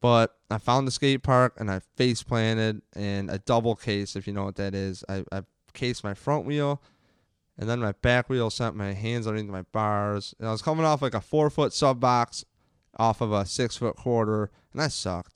But 0.00 0.34
I 0.50 0.56
found 0.56 0.86
the 0.86 0.92
skate 0.92 1.22
park 1.22 1.54
and 1.58 1.70
I 1.70 1.80
face 1.96 2.22
planted 2.22 2.80
and 2.94 3.30
a 3.30 3.38
double 3.38 3.76
case, 3.76 4.16
if 4.16 4.26
you 4.26 4.32
know 4.32 4.44
what 4.44 4.56
that 4.56 4.74
is. 4.74 5.04
I, 5.08 5.24
I 5.30 5.42
cased 5.74 6.04
my 6.04 6.14
front 6.14 6.46
wheel 6.46 6.80
and 7.58 7.68
then 7.68 7.80
my 7.80 7.92
back 7.92 8.28
wheel 8.28 8.50
sent 8.50 8.76
my 8.76 8.92
hands 8.92 9.26
underneath 9.26 9.50
my 9.50 9.62
bars. 9.72 10.34
And 10.38 10.48
I 10.48 10.52
was 10.52 10.62
coming 10.62 10.84
off 10.84 11.02
like 11.02 11.14
a 11.14 11.20
four 11.20 11.50
foot 11.50 11.72
sub 11.72 12.00
box 12.00 12.44
off 12.98 13.20
of 13.20 13.32
a 13.32 13.44
six 13.44 13.76
foot 13.76 13.96
quarter, 13.96 14.50
and 14.72 14.80
I 14.80 14.88
sucked. 14.88 15.35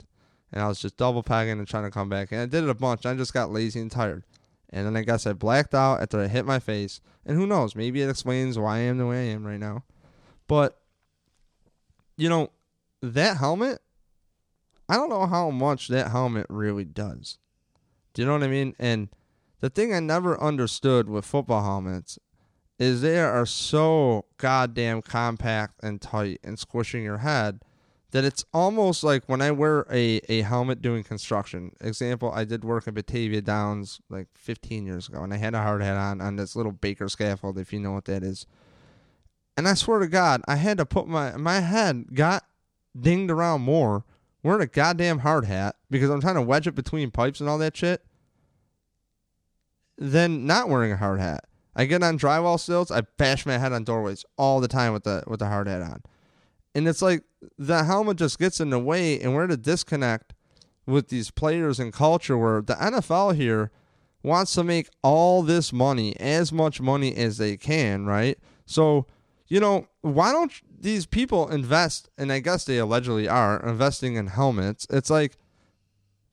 And 0.52 0.62
I 0.62 0.68
was 0.68 0.80
just 0.80 0.96
double 0.96 1.22
packing 1.22 1.58
and 1.58 1.68
trying 1.68 1.84
to 1.84 1.90
come 1.90 2.08
back. 2.08 2.32
And 2.32 2.40
I 2.40 2.46
did 2.46 2.64
it 2.64 2.70
a 2.70 2.74
bunch. 2.74 3.06
I 3.06 3.14
just 3.14 3.34
got 3.34 3.52
lazy 3.52 3.80
and 3.80 3.90
tired. 3.90 4.24
And 4.70 4.86
then 4.86 4.96
I 4.96 5.02
guess 5.02 5.26
I 5.26 5.32
blacked 5.32 5.74
out 5.74 6.00
after 6.00 6.20
I 6.20 6.28
hit 6.28 6.46
my 6.46 6.58
face. 6.58 7.00
And 7.24 7.36
who 7.36 7.46
knows? 7.46 7.76
Maybe 7.76 8.02
it 8.02 8.10
explains 8.10 8.58
why 8.58 8.76
I 8.76 8.80
am 8.80 8.98
the 8.98 9.06
way 9.06 9.28
I 9.28 9.32
am 9.32 9.46
right 9.46 9.60
now. 9.60 9.84
But, 10.46 10.80
you 12.16 12.28
know, 12.28 12.50
that 13.02 13.36
helmet, 13.36 13.80
I 14.88 14.94
don't 14.94 15.08
know 15.08 15.26
how 15.26 15.50
much 15.50 15.88
that 15.88 16.10
helmet 16.10 16.46
really 16.48 16.84
does. 16.84 17.38
Do 18.14 18.22
you 18.22 18.26
know 18.26 18.34
what 18.34 18.42
I 18.42 18.48
mean? 18.48 18.74
And 18.78 19.08
the 19.60 19.70
thing 19.70 19.94
I 19.94 20.00
never 20.00 20.40
understood 20.40 21.08
with 21.08 21.24
football 21.24 21.62
helmets 21.62 22.18
is 22.78 23.02
they 23.02 23.20
are 23.20 23.46
so 23.46 24.24
goddamn 24.38 25.02
compact 25.02 25.74
and 25.82 26.00
tight 26.00 26.40
and 26.42 26.58
squishing 26.58 27.04
your 27.04 27.18
head 27.18 27.60
that 28.12 28.24
it's 28.24 28.44
almost 28.52 29.04
like 29.04 29.24
when 29.26 29.40
I 29.40 29.50
wear 29.52 29.86
a, 29.90 30.20
a 30.28 30.42
helmet 30.42 30.82
doing 30.82 31.04
construction. 31.04 31.72
Example, 31.80 32.32
I 32.32 32.44
did 32.44 32.64
work 32.64 32.88
at 32.88 32.94
Batavia 32.94 33.40
Downs 33.40 34.00
like 34.08 34.28
15 34.34 34.86
years 34.86 35.08
ago, 35.08 35.22
and 35.22 35.32
I 35.32 35.36
had 35.36 35.54
a 35.54 35.62
hard 35.62 35.82
hat 35.82 35.96
on 35.96 36.20
on 36.20 36.36
this 36.36 36.56
little 36.56 36.72
Baker 36.72 37.08
scaffold, 37.08 37.58
if 37.58 37.72
you 37.72 37.80
know 37.80 37.92
what 37.92 38.06
that 38.06 38.22
is. 38.22 38.46
And 39.56 39.68
I 39.68 39.74
swear 39.74 39.98
to 40.00 40.08
God, 40.08 40.42
I 40.48 40.56
had 40.56 40.78
to 40.78 40.86
put 40.86 41.06
my 41.06 41.36
my 41.36 41.60
head 41.60 42.14
got 42.14 42.44
dinged 42.98 43.30
around 43.30 43.62
more 43.62 44.04
wearing 44.42 44.62
a 44.62 44.66
goddamn 44.66 45.20
hard 45.20 45.44
hat 45.44 45.76
because 45.90 46.10
I'm 46.10 46.20
trying 46.20 46.36
to 46.36 46.42
wedge 46.42 46.66
it 46.66 46.74
between 46.74 47.10
pipes 47.10 47.40
and 47.40 47.48
all 47.48 47.58
that 47.58 47.76
shit 47.76 48.04
than 49.98 50.46
not 50.46 50.68
wearing 50.68 50.92
a 50.92 50.96
hard 50.96 51.20
hat. 51.20 51.44
I 51.76 51.84
get 51.84 52.02
on 52.02 52.18
drywall 52.18 52.58
stilts, 52.58 52.90
I 52.90 53.02
bash 53.16 53.46
my 53.46 53.58
head 53.58 53.72
on 53.72 53.84
doorways 53.84 54.24
all 54.36 54.60
the 54.60 54.68
time 54.68 54.92
with 54.92 55.04
the 55.04 55.22
with 55.26 55.38
the 55.38 55.46
hard 55.46 55.68
hat 55.68 55.82
on. 55.82 56.02
And 56.74 56.86
it's 56.86 57.02
like 57.02 57.24
the 57.58 57.84
helmet 57.84 58.18
just 58.18 58.38
gets 58.38 58.60
in 58.60 58.70
the 58.70 58.78
way 58.78 59.20
and 59.20 59.34
we're 59.34 59.44
a 59.44 59.56
disconnect 59.56 60.34
with 60.86 61.08
these 61.08 61.30
players 61.30 61.78
and 61.78 61.92
culture 61.92 62.36
where 62.36 62.62
the 62.62 62.74
NFL 62.74 63.34
here 63.34 63.70
wants 64.22 64.54
to 64.54 64.64
make 64.64 64.88
all 65.02 65.42
this 65.42 65.72
money, 65.72 66.16
as 66.18 66.52
much 66.52 66.80
money 66.80 67.14
as 67.16 67.38
they 67.38 67.56
can, 67.56 68.04
right? 68.06 68.38
So, 68.66 69.06
you 69.48 69.60
know, 69.60 69.86
why 70.02 70.32
don't 70.32 70.52
these 70.78 71.06
people 71.06 71.48
invest 71.48 72.08
and 72.18 72.30
I 72.30 72.40
guess 72.40 72.64
they 72.64 72.78
allegedly 72.78 73.28
are 73.28 73.60
investing 73.66 74.16
in 74.16 74.28
helmets. 74.28 74.86
It's 74.90 75.10
like 75.10 75.36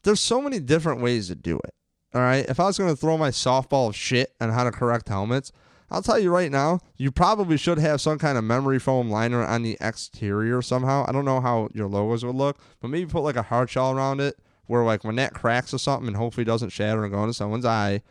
there's 0.04 0.20
so 0.20 0.42
many 0.42 0.60
different 0.60 1.02
ways 1.02 1.28
to 1.28 1.36
do 1.36 1.58
it. 1.64 1.74
All 2.14 2.22
right. 2.22 2.46
If 2.48 2.60
I 2.60 2.66
was 2.66 2.78
going 2.78 2.90
to 2.90 2.96
throw 2.96 3.18
my 3.18 3.30
softball 3.30 3.90
of 3.90 3.96
shit 3.96 4.34
on 4.40 4.52
how 4.52 4.64
to 4.64 4.72
correct 4.72 5.10
helmets, 5.10 5.52
I'll 5.90 6.02
tell 6.02 6.20
you 6.20 6.32
right 6.32 6.52
now, 6.52 6.80
you 6.98 7.12
probably 7.12 7.58
should 7.58 7.78
have 7.78 8.02
some 8.02 8.20
kind 8.20 8.38
of 8.38 8.44
memory 8.44 8.80
foam 8.80 9.10
liner 9.10 9.44
on 9.44 9.64
the 9.64 9.78
exterior 9.80 10.62
somehow. 10.62 11.06
I 11.08 11.12
don't 11.12 11.26
know 11.26 11.40
how 11.40 11.70
your 11.74 11.88
logos 11.88 12.26
would 12.26 12.36
look, 12.36 12.58
but 12.82 12.90
maybe 12.90 13.10
put 13.10 13.22
like 13.22 13.38
a 13.38 13.44
hard 13.44 13.70
shell 13.70 13.92
around 13.92 14.20
it 14.20 14.38
where 14.66 14.84
like 14.84 15.04
when 15.04 15.16
that 15.16 15.34
cracks 15.34 15.74
or 15.74 15.78
something 15.78 16.08
and 16.08 16.18
hopefully 16.18 16.44
doesn't 16.44 16.72
shatter 16.72 17.04
and 17.04 17.14
go 17.14 17.24
into 17.24 17.34
someone's 17.34 17.66
eye, 17.66 18.02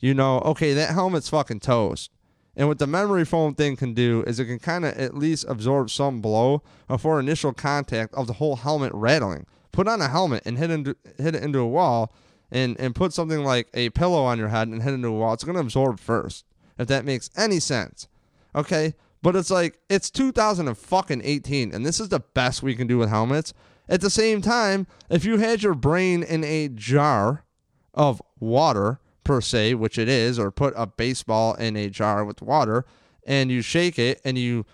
you 0.00 0.12
know, 0.12 0.40
okay, 0.40 0.74
that 0.74 0.90
helmet's 0.90 1.30
fucking 1.30 1.60
toast. 1.60 2.10
And 2.56 2.68
what 2.68 2.78
the 2.78 2.86
memory 2.86 3.24
foam 3.24 3.54
thing 3.54 3.74
can 3.76 3.94
do 3.94 4.22
is 4.26 4.38
it 4.38 4.44
can 4.44 4.58
kind 4.58 4.84
of 4.84 4.94
at 4.94 5.16
least 5.16 5.46
absorb 5.48 5.90
some 5.90 6.20
blow 6.20 6.62
before 6.86 7.18
initial 7.18 7.52
contact 7.52 8.14
of 8.14 8.26
the 8.26 8.34
whole 8.34 8.56
helmet 8.56 8.92
rattling. 8.94 9.46
Put 9.72 9.88
on 9.88 10.00
a 10.00 10.08
helmet 10.08 10.42
and 10.44 10.58
hit, 10.58 10.70
into, 10.70 10.94
hit 11.18 11.34
it 11.34 11.42
into 11.42 11.58
a 11.58 11.66
wall 11.66 12.12
and 12.52 12.78
and 12.78 12.94
put 12.94 13.12
something 13.12 13.42
like 13.42 13.68
a 13.74 13.90
pillow 13.90 14.22
on 14.22 14.38
your 14.38 14.48
head 14.48 14.68
and 14.68 14.82
hit 14.82 14.94
into 14.94 15.08
a 15.08 15.12
wall, 15.12 15.34
it's 15.34 15.44
going 15.44 15.56
to 15.56 15.60
absorb 15.60 15.98
first. 15.98 16.44
If 16.78 16.88
that 16.88 17.04
makes 17.04 17.30
any 17.36 17.60
sense. 17.60 18.08
Okay? 18.54 18.94
But 19.22 19.36
it's 19.36 19.50
like 19.50 19.78
it's 19.88 20.10
2018 20.10 21.74
and 21.74 21.86
this 21.86 21.98
is 21.98 22.10
the 22.10 22.20
best 22.20 22.62
we 22.62 22.74
can 22.74 22.86
do 22.86 22.98
with 22.98 23.08
helmets. 23.08 23.54
At 23.88 24.00
the 24.00 24.10
same 24.10 24.42
time, 24.42 24.86
if 25.10 25.24
you 25.24 25.38
had 25.38 25.62
your 25.62 25.74
brain 25.74 26.22
in 26.22 26.44
a 26.44 26.68
jar 26.68 27.44
of 27.92 28.22
water 28.38 29.00
per 29.24 29.40
se, 29.40 29.74
which 29.74 29.98
it 29.98 30.08
is, 30.08 30.38
or 30.38 30.50
put 30.50 30.74
a 30.76 30.86
baseball 30.86 31.54
in 31.54 31.76
a 31.76 31.88
jar 31.88 32.24
with 32.24 32.42
water 32.42 32.84
and 33.26 33.50
you 33.50 33.62
shake 33.62 33.98
it 33.98 34.20
and 34.24 34.36
you 34.38 34.66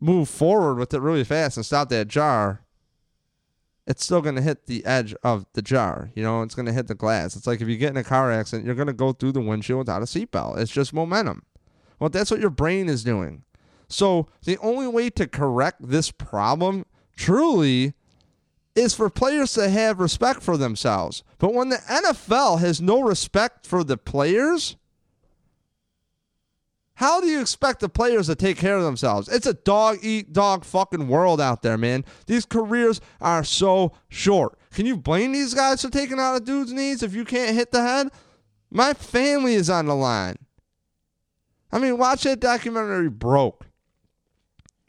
move 0.00 0.28
forward 0.28 0.76
with 0.76 0.92
it 0.94 1.00
really 1.00 1.24
fast 1.24 1.56
and 1.56 1.66
stop 1.66 1.88
that 1.90 2.08
jar, 2.08 2.63
it's 3.86 4.04
still 4.04 4.22
going 4.22 4.36
to 4.36 4.42
hit 4.42 4.66
the 4.66 4.84
edge 4.84 5.14
of 5.22 5.46
the 5.52 5.62
jar. 5.62 6.10
You 6.14 6.22
know, 6.22 6.42
it's 6.42 6.54
going 6.54 6.66
to 6.66 6.72
hit 6.72 6.86
the 6.86 6.94
glass. 6.94 7.36
It's 7.36 7.46
like 7.46 7.60
if 7.60 7.68
you 7.68 7.76
get 7.76 7.90
in 7.90 7.96
a 7.96 8.04
car 8.04 8.32
accident, 8.32 8.66
you're 8.66 8.74
going 8.74 8.86
to 8.86 8.92
go 8.92 9.12
through 9.12 9.32
the 9.32 9.40
windshield 9.40 9.78
without 9.78 10.02
a 10.02 10.06
seatbelt. 10.06 10.58
It's 10.58 10.72
just 10.72 10.94
momentum. 10.94 11.42
Well, 11.98 12.10
that's 12.10 12.30
what 12.30 12.40
your 12.40 12.50
brain 12.50 12.88
is 12.88 13.04
doing. 13.04 13.44
So 13.88 14.28
the 14.44 14.58
only 14.58 14.88
way 14.88 15.10
to 15.10 15.26
correct 15.26 15.88
this 15.88 16.10
problem 16.10 16.86
truly 17.16 17.94
is 18.74 18.94
for 18.94 19.08
players 19.08 19.52
to 19.52 19.68
have 19.68 20.00
respect 20.00 20.42
for 20.42 20.56
themselves. 20.56 21.22
But 21.38 21.54
when 21.54 21.68
the 21.68 21.76
NFL 21.76 22.60
has 22.60 22.80
no 22.80 23.02
respect 23.02 23.66
for 23.66 23.84
the 23.84 23.96
players, 23.96 24.76
how 26.96 27.20
do 27.20 27.26
you 27.26 27.40
expect 27.40 27.80
the 27.80 27.88
players 27.88 28.28
to 28.28 28.36
take 28.36 28.56
care 28.56 28.76
of 28.76 28.84
themselves? 28.84 29.28
It's 29.28 29.46
a 29.46 29.54
dog 29.54 29.98
eat 30.02 30.32
dog 30.32 30.64
fucking 30.64 31.08
world 31.08 31.40
out 31.40 31.62
there, 31.62 31.76
man. 31.76 32.04
These 32.26 32.46
careers 32.46 33.00
are 33.20 33.42
so 33.42 33.92
short. 34.08 34.58
Can 34.72 34.86
you 34.86 34.96
blame 34.96 35.32
these 35.32 35.54
guys 35.54 35.82
for 35.82 35.90
taking 35.90 36.20
out 36.20 36.36
a 36.36 36.40
dude's 36.40 36.72
knees 36.72 37.02
if 37.02 37.14
you 37.14 37.24
can't 37.24 37.54
hit 37.54 37.72
the 37.72 37.82
head? 37.82 38.08
My 38.70 38.94
family 38.94 39.54
is 39.54 39.68
on 39.68 39.86
the 39.86 39.94
line. 39.94 40.36
I 41.72 41.78
mean, 41.78 41.98
watch 41.98 42.22
that 42.22 42.38
documentary 42.38 43.10
Broke. 43.10 43.66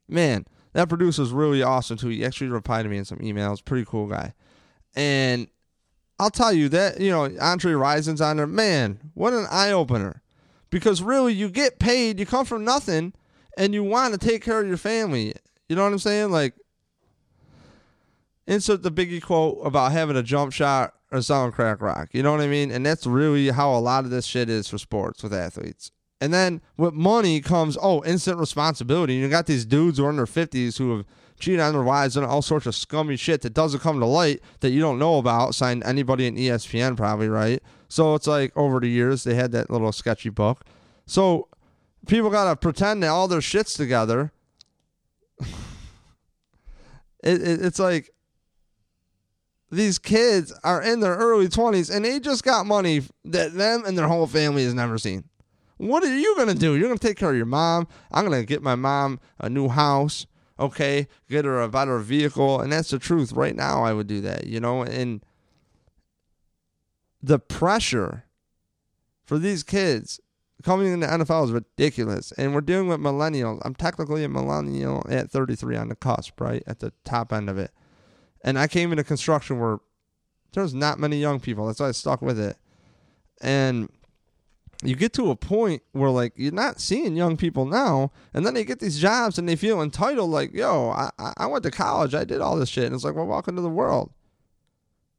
Man, 0.07 0.45
that 0.74 0.89
producer's 0.89 1.31
really 1.31 1.63
awesome 1.63 1.97
too. 1.97 2.09
He 2.09 2.24
actually 2.24 2.51
replied 2.51 2.83
to 2.83 2.89
me 2.89 2.97
in 2.97 3.05
some 3.05 3.19
emails. 3.19 3.65
Pretty 3.65 3.85
cool 3.85 4.07
guy. 4.07 4.33
And 4.95 5.47
I'll 6.19 6.29
tell 6.29 6.53
you 6.53 6.69
that, 6.69 7.00
you 7.00 7.09
know, 7.09 7.29
Andre 7.41 7.74
Rison's 7.74 8.21
on 8.21 8.38
there. 8.38 8.45
Man, 8.45 9.00
what 9.15 9.33
an 9.33 9.47
eye 9.50 9.71
opener 9.71 10.21
because 10.75 11.01
really 11.01 11.32
you 11.32 11.48
get 11.48 11.79
paid, 11.79 12.20
you 12.20 12.25
come 12.25 12.44
from 12.44 12.65
nothing, 12.65 13.13
and 13.58 13.74
you 13.74 13.82
want 13.82 14.13
to 14.13 14.20
take 14.20 14.44
care 14.44 14.60
of 14.60 14.67
your 14.67 14.75
family. 14.75 15.34
You 15.70 15.75
know 15.77 15.86
what 15.86 15.94
I'm 15.94 16.00
saying? 16.00 16.32
Like, 16.32 16.53
insert 18.46 18.84
the 18.84 18.91
Biggie 18.91 19.22
quote 19.22 19.58
about 19.63 19.94
having 19.94 20.17
a 20.17 20.22
jump 20.22 20.51
shot 20.51 20.94
or 21.13 21.22
selling 21.22 21.53
crack 21.53 21.82
rock. 21.82 22.10
You 22.12 22.24
know 22.24 22.34
what 22.34 22.41
I 22.41 22.48
mean? 22.48 22.72
And 22.72 22.86
that's 22.86 23.08
really 23.08 23.51
how 23.51 23.74
a 23.74 23.79
lot 23.79 24.03
of 24.03 24.10
this 24.10 24.25
shit 24.25 24.50
is 24.50 24.67
for 24.67 24.77
sports 24.77 25.24
with 25.24 25.34
athletes. 25.34 25.91
And 26.20 26.34
then 26.34 26.60
with 26.75 26.94
money 26.94 27.39
comes, 27.39 27.77
oh, 27.82 28.03
instant 28.03 28.38
responsibility. 28.38 29.13
You 29.13 29.29
got 29.29 29.46
these 29.46 29.65
dudes 29.65 29.98
who 29.98 30.03
are 30.03 30.10
in 30.10 30.17
their 30.17 30.25
50s 30.25 30.77
who 30.77 30.98
have 30.98 31.05
cheated 31.39 31.60
on 31.60 31.74
their 31.74 31.84
wives 31.84 32.18
and 32.18 32.25
all 32.25 32.42
sorts 32.42 32.65
of 32.65 32.75
scummy 32.75 33.15
shit 33.15 33.42
that 33.42 33.54
doesn't 33.54 33.82
come 33.82 34.00
to 34.00 34.06
light 34.06 34.42
that 34.62 34.72
you 34.72 34.80
don't 34.80 35.00
know 35.00 35.18
about. 35.18 35.56
Signed 35.56 35.84
anybody 35.84 36.27
in 36.27 36.36
ESPN, 36.36 36.98
probably, 36.98 37.27
right? 37.27 37.62
So 37.88 38.15
it's 38.15 38.27
like 38.27 38.51
over 38.56 38.80
the 38.80 38.89
years 38.89 39.24
they 39.24 39.36
had 39.36 39.51
that 39.51 39.70
little 39.70 39.92
sketchy 39.92 40.30
book. 40.30 40.63
So 41.06 41.48
people 42.08 42.30
gotta 42.30 42.56
pretend 42.56 43.04
that 43.04 43.10
all 43.10 43.27
their 43.27 43.42
shit's 43.42 43.74
together. 43.74 44.32
it, 45.39 45.48
it, 47.24 47.65
it's 47.65 47.80
like 47.80 48.12
these 49.72 50.00
kids 50.00 50.54
are 50.63 50.82
in 50.82 51.00
their 51.00 51.15
early 51.15 51.48
20s 51.48 51.94
and 51.94 52.06
they 52.06 52.20
just 52.20 52.44
got 52.44 52.65
money 52.65 53.01
that 53.25 53.54
them 53.54 53.84
and 53.86 53.98
their 53.98 54.08
whole 54.08 54.27
family 54.27 54.63
has 54.63 54.74
never 54.74 54.98
seen. 54.98 55.25
What 55.77 56.04
are 56.04 56.18
you 56.18 56.36
going 56.36 56.48
to 56.48 56.56
do? 56.56 56.75
You're 56.75 56.88
going 56.88 56.98
to 56.98 57.08
take 57.08 57.18
care 57.18 57.32
of 57.32 57.36
your 57.36 57.46
mom. 57.46 57.88
I'm 58.12 58.25
going 58.25 58.39
to 58.39 58.46
get 58.46 58.63
my 58.63 58.75
mom 58.75 59.20
a 59.39 59.50
new 59.50 59.68
house, 59.68 60.25
okay? 60.59 61.07
Get 61.29 61.45
her 61.45 61.62
a 61.62 61.69
better 61.69 62.00
vehicle. 62.00 62.59
And 62.59 62.71
that's 62.71 62.89
the 62.89 63.00
truth. 63.00 63.31
Right 63.31 63.55
now, 63.55 63.83
I 63.83 63.93
would 63.93 64.07
do 64.07 64.21
that, 64.21 64.47
you 64.47 64.59
know? 64.59 64.83
And 64.83 65.24
the 67.21 67.39
pressure 67.39 68.25
for 69.24 69.38
these 69.38 69.63
kids 69.63 70.19
coming 70.63 70.91
in 70.91 71.00
the 71.00 71.07
NFL 71.07 71.45
is 71.45 71.51
ridiculous. 71.51 72.31
And 72.33 72.53
we're 72.53 72.62
dealing 72.62 72.88
with 72.88 73.00
millennials. 73.00 73.62
I'm 73.63 73.75
technically 73.75 74.24
a 74.24 74.29
millennial 74.29 75.05
at 75.09 75.29
33 75.29 75.75
on 75.75 75.89
the 75.89 75.95
cusp, 75.95 76.39
right? 76.39 76.63
At 76.67 76.79
the 76.79 76.93
top 77.03 77.33
end 77.33 77.50
of 77.50 77.57
it. 77.57 77.71
And 78.43 78.59
I 78.59 78.67
came 78.67 78.91
into 78.91 79.03
construction 79.03 79.59
where 79.59 79.79
there's 80.53 80.74
not 80.74 81.00
many 81.00 81.17
young 81.17 81.39
people. 81.39 81.67
That's 81.67 81.79
why 81.79 81.89
I 81.89 81.91
stuck 81.91 82.21
with 82.21 82.39
it. 82.39 82.57
And 83.41 83.89
you 84.84 84.96
get 84.96 85.13
to 85.13 85.32
a 85.32 85.36
point 85.36 85.82
where 85.91 86.10
like 86.10 86.34
you're 86.36 86.51
not 86.51 86.79
seeing 86.79 87.15
young 87.15 87.38
people 87.38 87.65
now, 87.65 88.12
and 88.34 88.46
then 88.46 88.53
they 88.53 88.63
get 88.63 88.79
these 88.79 89.00
jobs 89.00 89.38
and 89.38 89.48
they 89.48 89.55
feel 89.55 89.82
entitled, 89.82 90.29
like, 90.29 90.53
yo, 90.53 90.89
I, 90.91 91.10
I 91.38 91.46
went 91.48 91.63
to 91.63 91.72
college, 91.72 92.13
I 92.13 92.24
did 92.24 92.41
all 92.41 92.58
this 92.58 92.70
shit. 92.70 92.86
And 92.86 92.96
it's 92.96 93.03
like, 93.03 93.15
well, 93.15 93.25
welcome 93.25 93.55
to 93.55 93.62
the 93.62 93.70
world. 93.70 94.12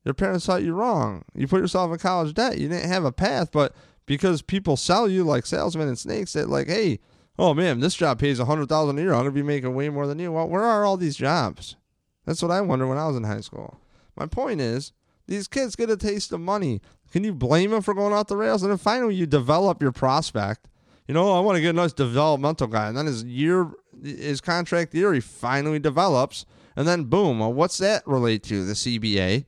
Your 0.05 0.15
parents 0.15 0.47
thought 0.47 0.63
you 0.63 0.73
wrong. 0.73 1.25
You 1.35 1.49
put 1.49 1.61
yourself 1.61 1.91
in 1.91 1.99
college 1.99 2.35
debt. 2.35 2.59
You 2.59 2.69
didn't 2.69 2.89
have 2.89 3.05
a 3.05 3.11
path, 3.11 3.51
but 3.51 3.75
because 4.07 4.41
people 4.41 4.77
sell 4.77 5.09
you 5.09 5.25
like 5.25 5.47
salesmen 5.47 5.89
and 5.89 5.99
snakes 5.99 6.35
that 6.35 6.49
like, 6.49 6.69
hey, 6.69 7.01
oh 7.39 7.55
man, 7.55 7.81
this 7.81 7.95
job 7.95 8.21
pays 8.21 8.39
a 8.39 8.45
hundred 8.45 8.69
thousand 8.69 8.99
a 8.99 9.03
year. 9.03 9.13
I'm 9.13 9.21
gonna 9.21 9.33
be 9.33 9.43
making 9.43 9.75
way 9.75 9.89
more 9.89 10.07
than 10.07 10.19
you. 10.19 10.33
Well, 10.33 10.49
where 10.49 10.65
are 10.65 10.85
all 10.85 10.97
these 10.97 11.17
jobs? 11.17 11.77
That's 12.25 12.43
what 12.43 12.51
I 12.51 12.61
wonder 12.61 12.87
when 12.87 12.99
I 12.99 13.07
was 13.07 13.17
in 13.17 13.25
high 13.25 13.41
school. 13.41 13.81
My 14.17 14.27
point 14.27 14.61
is, 14.61 14.93
these 15.27 15.49
kids 15.49 15.77
get 15.77 15.91
a 15.91 15.97
taste 15.97 16.33
of 16.33 16.41
money. 16.41 16.81
Can 17.13 17.25
you 17.25 17.33
blame 17.33 17.71
them 17.71 17.83
for 17.83 17.95
going 17.95 18.13
off 18.13 18.27
the 18.27 18.37
rails? 18.37 18.63
And 18.63 18.71
then 18.71 18.79
finally, 18.79 19.15
you 19.15 19.27
develop 19.27 19.81
your 19.83 19.93
prospect. 19.93 20.69
You 21.09 21.15
know, 21.15 21.33
I 21.33 21.41
want 21.41 21.57
to 21.57 21.63
get 21.63 21.71
a 21.71 21.73
nice 21.73 21.93
developmental 21.93 22.67
guy, 22.67 22.89
and 22.89 22.97
then 22.97 23.07
his 23.07 23.23
year, 23.23 23.71
his 24.03 24.41
contract 24.41 24.93
year, 24.93 25.15
he 25.15 25.21
finally 25.21 25.79
develops, 25.79 26.45
and 26.75 26.87
then 26.87 27.05
boom. 27.05 27.39
What's 27.39 27.79
that 27.79 28.07
relate 28.07 28.43
to? 28.45 28.65
The 28.65 28.73
CBA. 28.73 29.45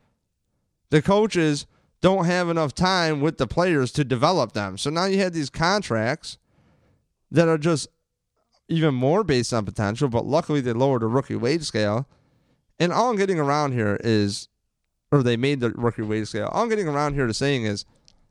The 0.90 1.02
coaches 1.02 1.66
don't 2.00 2.26
have 2.26 2.48
enough 2.48 2.74
time 2.74 3.20
with 3.20 3.38
the 3.38 3.46
players 3.48 3.90
to 3.92 4.04
develop 4.04 4.52
them. 4.52 4.78
So 4.78 4.88
now 4.88 5.06
you 5.06 5.18
have 5.18 5.32
these 5.32 5.50
contracts 5.50 6.38
that 7.30 7.48
are 7.48 7.58
just 7.58 7.88
even 8.68 8.94
more 8.94 9.24
based 9.24 9.52
on 9.52 9.64
potential, 9.64 10.08
but 10.08 10.26
luckily 10.26 10.60
they 10.60 10.72
lowered 10.72 11.02
the 11.02 11.08
rookie 11.08 11.34
wage 11.34 11.64
scale. 11.64 12.08
And 12.78 12.92
all 12.92 13.10
I'm 13.10 13.16
getting 13.16 13.40
around 13.40 13.72
here 13.72 13.98
is, 14.04 14.48
or 15.10 15.22
they 15.22 15.36
made 15.36 15.60
the 15.60 15.70
rookie 15.70 16.02
wage 16.02 16.28
scale. 16.28 16.48
All 16.52 16.62
I'm 16.62 16.68
getting 16.68 16.88
around 16.88 17.14
here 17.14 17.26
to 17.26 17.34
saying 17.34 17.64
is, 17.64 17.84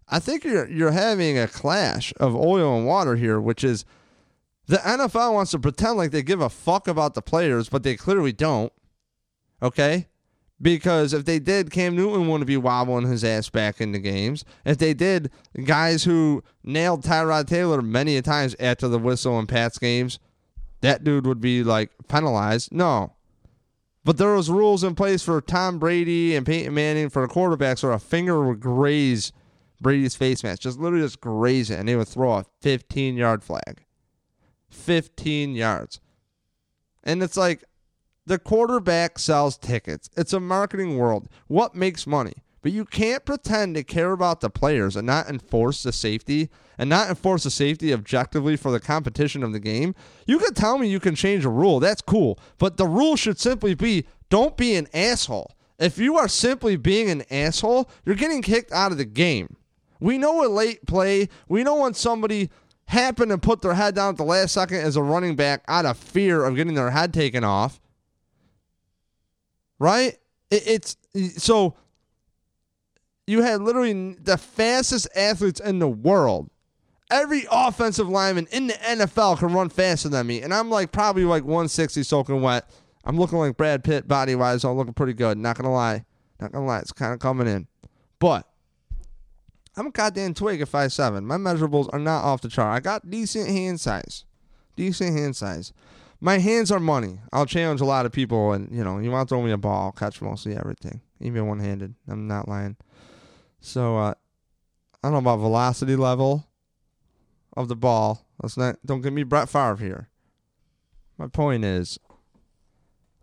I 0.09 0.19
think 0.19 0.43
you're 0.43 0.69
you're 0.69 0.91
having 0.91 1.37
a 1.37 1.47
clash 1.47 2.13
of 2.17 2.35
oil 2.35 2.77
and 2.77 2.85
water 2.85 3.15
here, 3.15 3.41
which 3.41 3.63
is 3.63 3.85
the 4.67 4.77
NFL 4.77 5.33
wants 5.33 5.51
to 5.51 5.59
pretend 5.59 5.97
like 5.97 6.11
they 6.11 6.23
give 6.23 6.41
a 6.41 6.49
fuck 6.49 6.87
about 6.87 7.13
the 7.13 7.21
players, 7.21 7.69
but 7.69 7.83
they 7.83 7.95
clearly 7.95 8.33
don't. 8.33 8.71
Okay? 9.61 10.07
Because 10.61 11.13
if 11.13 11.25
they 11.25 11.39
did, 11.39 11.71
Cam 11.71 11.95
Newton 11.95 12.27
wouldn't 12.27 12.47
be 12.47 12.57
wobbling 12.57 13.07
his 13.07 13.23
ass 13.23 13.49
back 13.49 13.79
into 13.79 13.99
games. 13.99 14.43
If 14.65 14.77
they 14.77 14.93
did, 14.93 15.29
guys 15.65 16.03
who 16.03 16.43
nailed 16.63 17.03
Tyrod 17.03 17.47
Taylor 17.47 17.81
many 17.81 18.17
a 18.17 18.21
times 18.21 18.55
after 18.59 18.87
the 18.87 18.97
whistle 18.97 19.37
and 19.37 19.47
Pats 19.47 19.77
games, 19.77 20.19
that 20.81 21.03
dude 21.03 21.27
would 21.27 21.41
be 21.41 21.63
like 21.63 21.91
penalized. 22.07 22.71
No. 22.73 23.13
But 24.07 24.15
there 24.15 24.33
was 24.33 24.49
rules 24.49 24.85
in 24.85 24.95
place 24.95 25.21
for 25.21 25.41
Tom 25.41 25.79
Brady 25.79 26.33
and 26.33 26.45
Peyton 26.45 26.73
Manning 26.73 27.09
for 27.09 27.27
the 27.27 27.33
quarterbacks 27.33 27.83
where 27.83 27.91
a 27.91 27.99
finger 27.99 28.41
would 28.41 28.61
graze 28.61 29.33
Brady's 29.81 30.15
face 30.15 30.45
mask. 30.45 30.61
Just 30.61 30.79
literally 30.79 31.03
just 31.03 31.19
graze 31.19 31.69
it 31.69 31.77
and 31.77 31.89
they 31.89 31.95
would 31.97 32.07
throw 32.07 32.35
a 32.35 32.45
15 32.61 33.17
yard 33.17 33.43
flag. 33.43 33.83
15 34.69 35.55
yards. 35.55 35.99
And 37.03 37.21
it's 37.21 37.35
like 37.35 37.65
the 38.25 38.39
quarterback 38.39 39.19
sells 39.19 39.57
tickets. 39.57 40.09
It's 40.15 40.31
a 40.31 40.39
marketing 40.39 40.97
world. 40.97 41.27
What 41.47 41.75
makes 41.75 42.07
money? 42.07 42.35
But 42.61 42.71
you 42.71 42.85
can't 42.85 43.23
pretend 43.25 43.75
to 43.75 43.83
care 43.83 44.11
about 44.11 44.41
the 44.41 44.49
players 44.49 44.95
and 44.95 45.05
not 45.05 45.29
enforce 45.29 45.83
the 45.83 45.93
safety 45.93 46.49
and 46.77 46.89
not 46.89 47.09
enforce 47.09 47.43
the 47.43 47.51
safety 47.51 47.93
objectively 47.93 48.55
for 48.55 48.71
the 48.71 48.79
competition 48.79 49.43
of 49.43 49.53
the 49.53 49.59
game. 49.59 49.95
You 50.25 50.39
can 50.39 50.53
tell 50.53 50.77
me 50.77 50.87
you 50.87 50.99
can 50.99 51.15
change 51.15 51.45
a 51.45 51.49
rule. 51.49 51.79
That's 51.79 52.01
cool. 52.01 52.39
But 52.57 52.77
the 52.77 52.87
rule 52.87 53.15
should 53.15 53.39
simply 53.39 53.75
be 53.75 54.05
don't 54.29 54.57
be 54.57 54.75
an 54.75 54.87
asshole. 54.93 55.55
If 55.79 55.97
you 55.97 56.17
are 56.17 56.27
simply 56.27 56.75
being 56.75 57.09
an 57.09 57.23
asshole, 57.29 57.89
you're 58.05 58.15
getting 58.15 58.41
kicked 58.41 58.71
out 58.71 58.91
of 58.91 58.97
the 58.97 59.05
game. 59.05 59.55
We 59.99 60.17
know 60.17 60.45
a 60.45 60.49
late 60.49 60.85
play. 60.85 61.29
We 61.47 61.63
know 61.63 61.75
when 61.75 61.93
somebody 61.93 62.49
happened 62.85 63.31
to 63.31 63.37
put 63.37 63.61
their 63.61 63.73
head 63.75 63.95
down 63.95 64.09
at 64.09 64.17
the 64.17 64.23
last 64.23 64.53
second 64.53 64.77
as 64.77 64.95
a 64.95 65.03
running 65.03 65.35
back 65.35 65.63
out 65.67 65.85
of 65.85 65.97
fear 65.97 66.43
of 66.43 66.55
getting 66.55 66.73
their 66.73 66.91
head 66.91 67.13
taken 67.13 67.43
off 67.43 67.79
right? 69.79 70.17
It, 70.49 70.63
it's 70.67 70.97
so 71.43 71.75
you 73.27 73.41
had 73.41 73.61
literally 73.61 74.13
the 74.13 74.37
fastest 74.37 75.07
athletes 75.15 75.59
in 75.59 75.79
the 75.79 75.87
world. 75.87 76.49
Every 77.11 77.45
offensive 77.51 78.09
lineman 78.09 78.47
in 78.51 78.67
the 78.67 78.73
NFL 78.73 79.37
can 79.39 79.53
run 79.53 79.69
faster 79.69 80.09
than 80.09 80.27
me, 80.27 80.41
and 80.41 80.53
I'm 80.53 80.69
like 80.69 80.91
probably 80.91 81.23
like 81.23 81.43
160 81.43 82.03
soaking 82.03 82.41
wet. 82.41 82.69
I'm 83.05 83.17
looking 83.17 83.37
like 83.37 83.55
Brad 83.55 83.83
Pitt 83.83 84.07
body 84.07 84.35
wise. 84.35 84.65
I'm 84.65 84.75
looking 84.75 84.93
pretty 84.93 85.13
good. 85.13 85.37
Not 85.37 85.57
gonna 85.57 85.71
lie, 85.71 86.03
not 86.41 86.51
gonna 86.51 86.65
lie. 86.65 86.79
It's 86.79 86.91
kind 86.91 87.13
of 87.13 87.19
coming 87.19 87.47
in, 87.47 87.67
but 88.19 88.45
I'm 89.77 89.87
a 89.87 89.91
goddamn 89.91 90.33
twig 90.33 90.59
at 90.59 90.67
five 90.67 90.91
seven. 90.91 91.25
My 91.25 91.37
measurables 91.37 91.87
are 91.93 91.99
not 91.99 92.25
off 92.25 92.41
the 92.41 92.49
chart. 92.49 92.75
I 92.75 92.79
got 92.81 93.09
decent 93.09 93.47
hand 93.47 93.79
size, 93.79 94.25
decent 94.75 95.17
hand 95.17 95.35
size 95.35 95.71
my 96.19 96.39
hands 96.39 96.71
are 96.71 96.79
money. 96.79 97.19
I'll 97.31 97.45
challenge 97.45 97.81
a 97.81 97.85
lot 97.85 98.05
of 98.05 98.11
people, 98.11 98.53
and 98.53 98.75
you 98.75 98.83
know, 98.83 98.99
you 98.99 99.11
want 99.11 99.27
to 99.27 99.33
throw 99.33 99.41
me 99.41 99.51
a 99.51 99.57
ball, 99.57 99.85
I'll 99.85 99.91
catch 99.91 100.21
mostly 100.21 100.55
everything, 100.55 101.01
even 101.19 101.47
one 101.47 101.59
handed. 101.59 101.93
I'm 102.07 102.27
not 102.27 102.47
lying. 102.47 102.75
So 103.59 103.97
uh, 103.97 104.13
I 105.03 105.07
don't 105.07 105.13
know 105.13 105.17
about 105.17 105.37
velocity 105.37 105.95
level 105.95 106.47
of 107.55 107.67
the 107.67 107.75
ball. 107.75 108.25
Let's 108.41 108.57
not 108.57 108.77
don't 108.85 109.01
get 109.01 109.13
me 109.13 109.23
Brett 109.23 109.49
Favre 109.49 109.77
here. 109.77 110.09
My 111.17 111.27
point 111.27 111.65
is, 111.65 111.99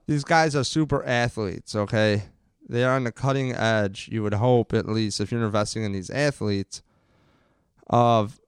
these 0.07 0.25
guys 0.25 0.57
are 0.57 0.65
super 0.65 1.05
athletes. 1.05 1.75
Okay, 1.75 2.25
they 2.69 2.85
are 2.85 2.97
on 2.97 3.05
the 3.05 3.13
cutting 3.13 3.53
edge. 3.53 4.09
You 4.11 4.23
would 4.25 4.35
hope, 4.35 4.73
at 4.73 4.89
least, 4.89 5.21
if 5.21 5.31
you're 5.31 5.45
investing 5.45 5.85
in 5.85 5.93
these 5.93 6.11
athletes, 6.11 6.83
of 7.89 8.41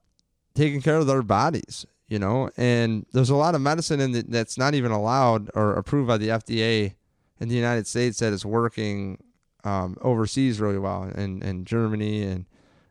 taking 0.53 0.81
care 0.81 0.97
of 0.97 1.07
their 1.07 1.21
bodies 1.21 1.85
you 2.07 2.17
know 2.17 2.49
and 2.57 3.05
there's 3.13 3.29
a 3.29 3.35
lot 3.35 3.55
of 3.55 3.61
medicine 3.61 3.99
in 3.99 4.11
the, 4.11 4.23
that's 4.27 4.57
not 4.57 4.73
even 4.73 4.91
allowed 4.91 5.49
or 5.53 5.73
approved 5.73 6.07
by 6.07 6.17
the 6.17 6.29
fda 6.29 6.93
in 7.39 7.49
the 7.49 7.55
united 7.55 7.85
states 7.85 8.19
that 8.19 8.33
is 8.33 8.45
working 8.45 9.17
um, 9.63 9.97
overseas 10.01 10.59
really 10.59 10.77
well 10.77 11.03
in, 11.03 11.41
in 11.41 11.65
germany 11.65 12.23
and 12.23 12.45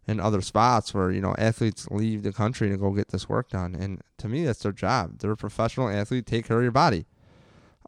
and 0.08 0.20
other 0.20 0.40
spots 0.40 0.94
where 0.94 1.10
you 1.10 1.20
know 1.20 1.34
athletes 1.38 1.88
leave 1.90 2.22
the 2.22 2.32
country 2.32 2.68
to 2.68 2.76
go 2.76 2.92
get 2.92 3.08
this 3.08 3.28
work 3.28 3.48
done 3.48 3.74
and 3.74 4.00
to 4.18 4.28
me 4.28 4.44
that's 4.44 4.60
their 4.60 4.72
job 4.72 5.18
they're 5.18 5.32
a 5.32 5.36
professional 5.36 5.88
athlete 5.88 6.26
take 6.26 6.46
care 6.46 6.58
of 6.58 6.62
your 6.62 6.72
body 6.72 7.06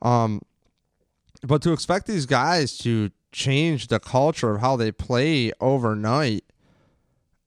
um 0.03 0.41
but 1.43 1.63
to 1.63 1.73
expect 1.73 2.07
these 2.07 2.27
guys 2.27 2.77
to 2.77 3.11
change 3.31 3.89
the 3.89 4.01
culture 4.01 4.55
of 4.55 4.61
how 4.61 4.75
they 4.75 4.91
play 4.91 5.53
overnight 5.61 6.45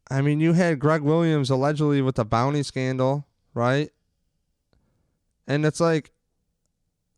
i 0.10 0.22
mean 0.22 0.40
you 0.40 0.54
had 0.54 0.80
greg 0.80 1.02
williams 1.02 1.50
allegedly 1.50 2.02
with 2.02 2.16
the 2.16 2.24
bounty 2.24 2.64
scandal 2.64 3.26
right? 3.54 3.90
And 5.48 5.66
it's 5.66 5.80
like 5.80 6.12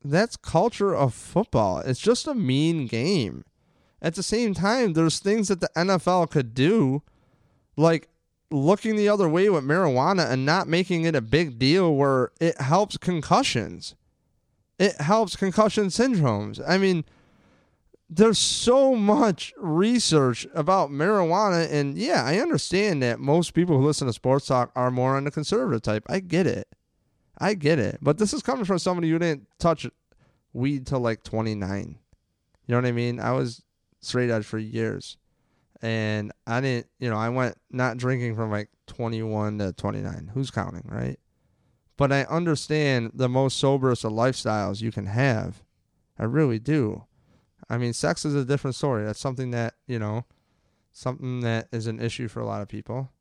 that's 0.03 0.35
culture 0.35 0.95
of 0.95 1.13
football. 1.13 1.79
It's 1.79 1.99
just 1.99 2.27
a 2.27 2.33
mean 2.33 2.87
game. 2.87 3.43
At 4.03 4.15
the 4.15 4.23
same 4.23 4.53
time, 4.53 4.93
there's 4.93 5.19
things 5.19 5.47
that 5.47 5.61
the 5.61 5.69
NFL 5.77 6.29
could 6.29 6.53
do, 6.53 7.01
like 7.77 8.09
looking 8.51 8.97
the 8.97 9.07
other 9.07 9.29
way 9.29 9.49
with 9.49 9.63
marijuana 9.63 10.29
and 10.29 10.45
not 10.45 10.67
making 10.67 11.05
it 11.05 11.15
a 11.15 11.21
big 11.21 11.57
deal 11.57 11.95
where 11.95 12.31
it 12.41 12.59
helps 12.59 12.97
concussions. 12.97 13.95
It 14.77 14.99
helps 14.99 15.37
concussion 15.37 15.85
syndromes. 15.87 16.61
I 16.67 16.77
mean, 16.77 17.05
there's 18.09 18.37
so 18.37 18.93
much 18.93 19.53
research 19.57 20.45
about 20.53 20.91
marijuana 20.91 21.71
and 21.71 21.97
yeah 21.97 22.23
i 22.23 22.37
understand 22.37 23.01
that 23.01 23.19
most 23.19 23.55
people 23.55 23.77
who 23.77 23.85
listen 23.85 24.05
to 24.05 24.13
sports 24.13 24.45
talk 24.45 24.71
are 24.75 24.91
more 24.91 25.15
on 25.15 25.23
the 25.23 25.31
conservative 25.31 25.81
type. 25.81 26.03
I 26.07 26.19
get 26.19 26.45
it. 26.45 26.67
I 27.39 27.55
get 27.55 27.79
it. 27.79 27.97
But 28.01 28.19
this 28.19 28.33
is 28.33 28.43
coming 28.43 28.65
from 28.65 28.77
somebody 28.77 29.09
who 29.09 29.17
didn't 29.17 29.47
touch 29.57 29.87
weed 30.51 30.85
till 30.85 30.99
like 30.99 31.23
29 31.23 31.97
you 32.67 32.71
know 32.73 32.77
what 32.77 32.85
i 32.87 32.91
mean? 32.91 33.19
I 33.19 33.31
was 33.31 33.63
straight 34.03 34.29
edge 34.29 34.45
for 34.45 34.57
years 34.57 35.17
and 35.81 36.31
i 36.47 36.61
didn't 36.61 36.87
you 36.99 37.09
know 37.09 37.17
i 37.17 37.29
went 37.29 37.55
not 37.71 37.97
drinking 37.97 38.35
from 38.35 38.51
like 38.51 38.69
21 38.87 39.59
to 39.59 39.73
29 39.73 40.31
who's 40.33 40.51
counting 40.51 40.83
right 40.85 41.19
but 41.97 42.11
i 42.11 42.23
understand 42.23 43.11
the 43.13 43.29
most 43.29 43.57
soberest 43.57 44.03
of 44.03 44.11
lifestyles 44.11 44.81
you 44.81 44.91
can 44.91 45.05
have 45.05 45.63
i 46.17 46.23
really 46.23 46.59
do 46.59 47.03
I 47.69 47.77
mean, 47.77 47.93
sex 47.93 48.25
is 48.25 48.35
a 48.35 48.45
different 48.45 48.75
story. 48.75 49.03
That's 49.03 49.19
something 49.19 49.51
that 49.51 49.75
you 49.87 49.99
know, 49.99 50.25
something 50.91 51.41
that 51.41 51.67
is 51.71 51.87
an 51.87 51.99
issue 51.99 52.27
for 52.27 52.39
a 52.39 52.45
lot 52.45 52.61
of 52.61 52.67
people, 52.67 53.11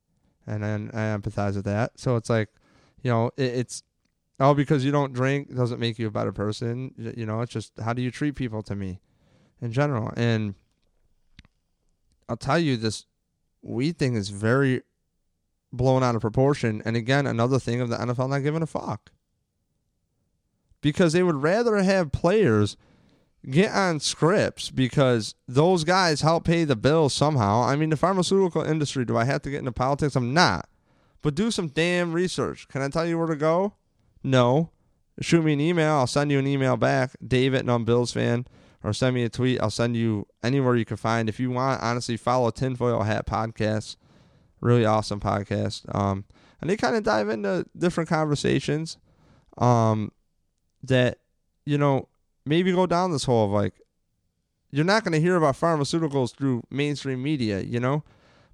and 0.46 0.62
then 0.62 0.90
I 0.92 1.16
empathize 1.16 1.54
with 1.54 1.64
that. 1.64 1.98
So 1.98 2.16
it's 2.16 2.30
like, 2.30 2.48
you 3.02 3.10
know, 3.10 3.30
it, 3.36 3.54
it's 3.54 3.82
oh 4.40 4.54
because 4.54 4.84
you 4.84 4.92
don't 4.92 5.12
drink 5.12 5.54
doesn't 5.54 5.80
make 5.80 5.98
you 5.98 6.06
a 6.06 6.10
better 6.10 6.32
person. 6.32 6.94
You 7.16 7.26
know, 7.26 7.40
it's 7.40 7.52
just 7.52 7.72
how 7.80 7.92
do 7.92 8.02
you 8.02 8.10
treat 8.10 8.34
people 8.34 8.62
to 8.64 8.74
me, 8.74 9.00
in 9.60 9.72
general. 9.72 10.12
And 10.16 10.54
I'll 12.28 12.36
tell 12.36 12.58
you, 12.58 12.76
this 12.76 13.06
weed 13.62 13.98
thing 13.98 14.14
is 14.14 14.30
very 14.30 14.82
blown 15.72 16.02
out 16.02 16.14
of 16.14 16.20
proportion. 16.20 16.82
And 16.84 16.96
again, 16.96 17.26
another 17.26 17.58
thing 17.58 17.80
of 17.80 17.88
the 17.88 17.96
NFL 17.96 18.30
not 18.30 18.40
giving 18.40 18.62
a 18.62 18.66
fuck 18.66 19.10
because 20.80 21.12
they 21.12 21.22
would 21.22 21.42
rather 21.42 21.76
have 21.76 22.12
players 22.12 22.76
get 23.48 23.72
on 23.72 24.00
scripts 24.00 24.70
because 24.70 25.34
those 25.48 25.84
guys 25.84 26.20
help 26.20 26.44
pay 26.44 26.64
the 26.64 26.76
bills 26.76 27.14
somehow. 27.14 27.62
I 27.62 27.76
mean, 27.76 27.90
the 27.90 27.96
pharmaceutical 27.96 28.62
industry, 28.62 29.04
do 29.04 29.16
I 29.16 29.24
have 29.24 29.42
to 29.42 29.50
get 29.50 29.60
into 29.60 29.72
politics? 29.72 30.16
I'm 30.16 30.34
not. 30.34 30.68
But 31.22 31.34
do 31.34 31.50
some 31.50 31.68
damn 31.68 32.12
research. 32.12 32.68
Can 32.68 32.82
I 32.82 32.88
tell 32.88 33.06
you 33.06 33.16
where 33.16 33.28
to 33.28 33.36
go? 33.36 33.74
No. 34.22 34.70
Shoot 35.20 35.44
me 35.44 35.52
an 35.52 35.60
email. 35.60 35.94
I'll 35.94 36.06
send 36.06 36.30
you 36.30 36.38
an 36.38 36.46
email 36.46 36.76
back. 36.76 37.12
David, 37.26 37.60
and 37.60 37.70
I'm 37.70 37.84
Bills 37.84 38.12
fan. 38.12 38.46
Or 38.84 38.92
send 38.92 39.14
me 39.14 39.22
a 39.24 39.28
tweet. 39.28 39.60
I'll 39.60 39.70
send 39.70 39.96
you 39.96 40.26
anywhere 40.42 40.76
you 40.76 40.84
can 40.84 40.96
find. 40.96 41.28
If 41.28 41.38
you 41.38 41.50
want, 41.50 41.82
honestly, 41.82 42.16
follow 42.16 42.50
Tinfoil 42.50 43.02
Hat 43.04 43.26
Podcast. 43.26 43.96
Really 44.60 44.84
awesome 44.84 45.20
podcast. 45.20 45.92
Um, 45.94 46.24
and 46.60 46.68
they 46.70 46.76
kind 46.76 46.96
of 46.96 47.02
dive 47.02 47.28
into 47.28 47.66
different 47.76 48.08
conversations. 48.08 48.96
um, 49.58 50.10
that 50.82 51.18
you 51.64 51.78
know 51.78 52.08
maybe 52.44 52.72
go 52.72 52.86
down 52.86 53.12
this 53.12 53.24
hole 53.24 53.44
of 53.46 53.50
like 53.52 53.74
you're 54.70 54.84
not 54.84 55.04
going 55.04 55.12
to 55.12 55.20
hear 55.20 55.36
about 55.36 55.54
pharmaceuticals 55.54 56.34
through 56.34 56.62
mainstream 56.70 57.22
media, 57.22 57.60
you 57.60 57.78
know? 57.78 58.02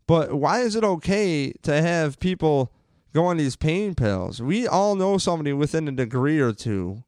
But 0.06 0.34
why 0.34 0.60
is 0.60 0.74
it 0.74 0.82
okay 0.82 1.52
to 1.62 1.80
have 1.80 2.18
people 2.18 2.72
go 3.14 3.26
on 3.26 3.36
these 3.36 3.54
pain 3.54 3.94
pills? 3.94 4.42
We 4.42 4.66
all 4.66 4.96
know 4.96 5.18
somebody 5.18 5.52
within 5.52 5.86
a 5.86 5.92
degree 5.92 6.40
or 6.40 6.52
two 6.52 7.04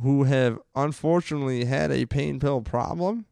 who 0.00 0.24
have 0.24 0.58
unfortunately 0.74 1.64
had 1.64 1.90
a 1.90 2.06
pain 2.06 2.40
pill 2.40 2.60
problem 2.60 3.26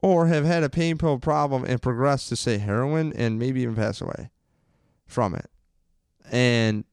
or 0.00 0.26
have 0.26 0.44
had 0.44 0.62
a 0.62 0.70
pain 0.70 0.98
pill 0.98 1.18
problem 1.18 1.64
and 1.64 1.80
progressed 1.80 2.28
to 2.28 2.36
say 2.36 2.58
heroin 2.58 3.12
and 3.14 3.38
maybe 3.38 3.62
even 3.62 3.74
pass 3.74 4.00
away 4.00 4.30
from 5.06 5.34
it. 5.34 5.50
And 6.30 6.84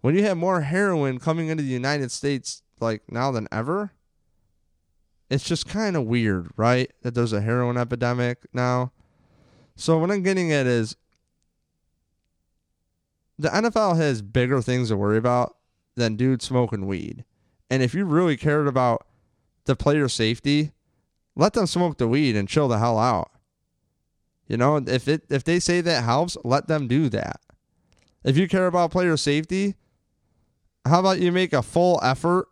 when 0.00 0.14
you 0.14 0.22
have 0.24 0.36
more 0.36 0.60
heroin 0.60 1.18
coming 1.18 1.48
into 1.48 1.62
the 1.62 1.68
United 1.68 2.10
States 2.12 2.62
like 2.80 3.02
now 3.10 3.30
than 3.30 3.48
ever, 3.50 3.92
it's 5.28 5.44
just 5.44 5.66
kind 5.66 5.96
of 5.96 6.04
weird, 6.04 6.50
right? 6.56 6.92
That 7.02 7.14
there's 7.14 7.32
a 7.32 7.40
heroin 7.40 7.76
epidemic 7.76 8.46
now. 8.52 8.92
So 9.74 9.98
what 9.98 10.10
I'm 10.10 10.22
getting 10.22 10.52
at 10.52 10.66
is 10.66 10.96
the 13.38 13.48
NFL 13.48 13.96
has 13.96 14.22
bigger 14.22 14.62
things 14.62 14.88
to 14.88 14.96
worry 14.96 15.18
about 15.18 15.56
than 15.96 16.16
dudes 16.16 16.44
smoking 16.44 16.86
weed. 16.86 17.24
And 17.70 17.82
if 17.82 17.94
you 17.94 18.04
really 18.04 18.36
cared 18.36 18.66
about 18.66 19.06
the 19.64 19.76
player 19.76 20.08
safety, 20.08 20.72
let 21.34 21.52
them 21.52 21.66
smoke 21.66 21.98
the 21.98 22.08
weed 22.08 22.36
and 22.36 22.48
chill 22.48 22.68
the 22.68 22.78
hell 22.78 22.98
out. 22.98 23.30
You 24.46 24.56
know, 24.56 24.76
if 24.76 25.08
it 25.08 25.24
if 25.28 25.42
they 25.42 25.58
say 25.58 25.80
that 25.80 26.04
helps, 26.04 26.36
let 26.44 26.68
them 26.68 26.86
do 26.86 27.08
that. 27.08 27.40
If 28.24 28.36
you 28.36 28.48
care 28.48 28.66
about 28.66 28.92
player 28.92 29.16
safety, 29.16 29.74
how 30.84 31.00
about 31.00 31.20
you 31.20 31.32
make 31.32 31.52
a 31.52 31.62
full 31.62 31.98
effort 32.02 32.48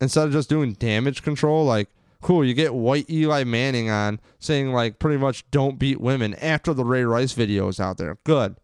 instead 0.00 0.26
of 0.26 0.32
just 0.32 0.48
doing 0.48 0.72
damage 0.72 1.22
control 1.22 1.64
like 1.64 1.88
cool, 2.20 2.44
you 2.44 2.54
get 2.54 2.74
white 2.74 3.08
Eli 3.08 3.44
Manning 3.44 3.90
on 3.90 4.20
saying 4.38 4.72
like 4.72 4.98
pretty 4.98 5.18
much 5.18 5.48
don't 5.50 5.78
beat 5.78 6.00
women 6.00 6.34
after 6.34 6.74
the 6.74 6.84
Ray 6.84 7.04
Rice 7.04 7.32
video 7.32 7.68
is 7.68 7.80
out 7.80 7.98
there. 7.98 8.18
Good. 8.24 8.56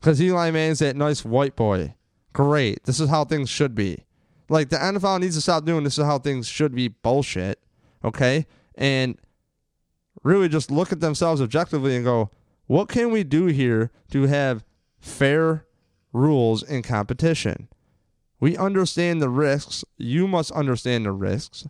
Because 0.00 0.20
Eli 0.20 0.50
Manning's 0.50 0.80
that 0.80 0.96
nice 0.96 1.24
white 1.24 1.56
boy. 1.56 1.94
Great. 2.32 2.84
This 2.84 3.00
is 3.00 3.08
how 3.08 3.24
things 3.24 3.48
should 3.48 3.74
be. 3.74 4.04
Like 4.48 4.68
the 4.68 4.76
NFL 4.76 5.20
needs 5.20 5.34
to 5.34 5.40
stop 5.40 5.64
doing 5.64 5.84
this 5.84 5.98
is 5.98 6.04
how 6.04 6.18
things 6.18 6.46
should 6.46 6.74
be 6.74 6.88
bullshit. 6.88 7.60
Okay? 8.04 8.46
And 8.76 9.18
really 10.22 10.48
just 10.48 10.70
look 10.70 10.92
at 10.92 11.00
themselves 11.00 11.40
objectively 11.40 11.96
and 11.96 12.04
go, 12.04 12.30
what 12.66 12.88
can 12.88 13.10
we 13.10 13.24
do 13.24 13.46
here 13.46 13.90
to 14.10 14.22
have 14.22 14.64
fair 14.98 15.66
rules 16.12 16.62
in 16.62 16.82
competition? 16.82 17.68
We 18.40 18.56
understand 18.56 19.22
the 19.22 19.30
risks. 19.30 19.84
You 19.96 20.26
must 20.26 20.50
understand 20.52 21.06
the 21.06 21.12
risks 21.12 21.66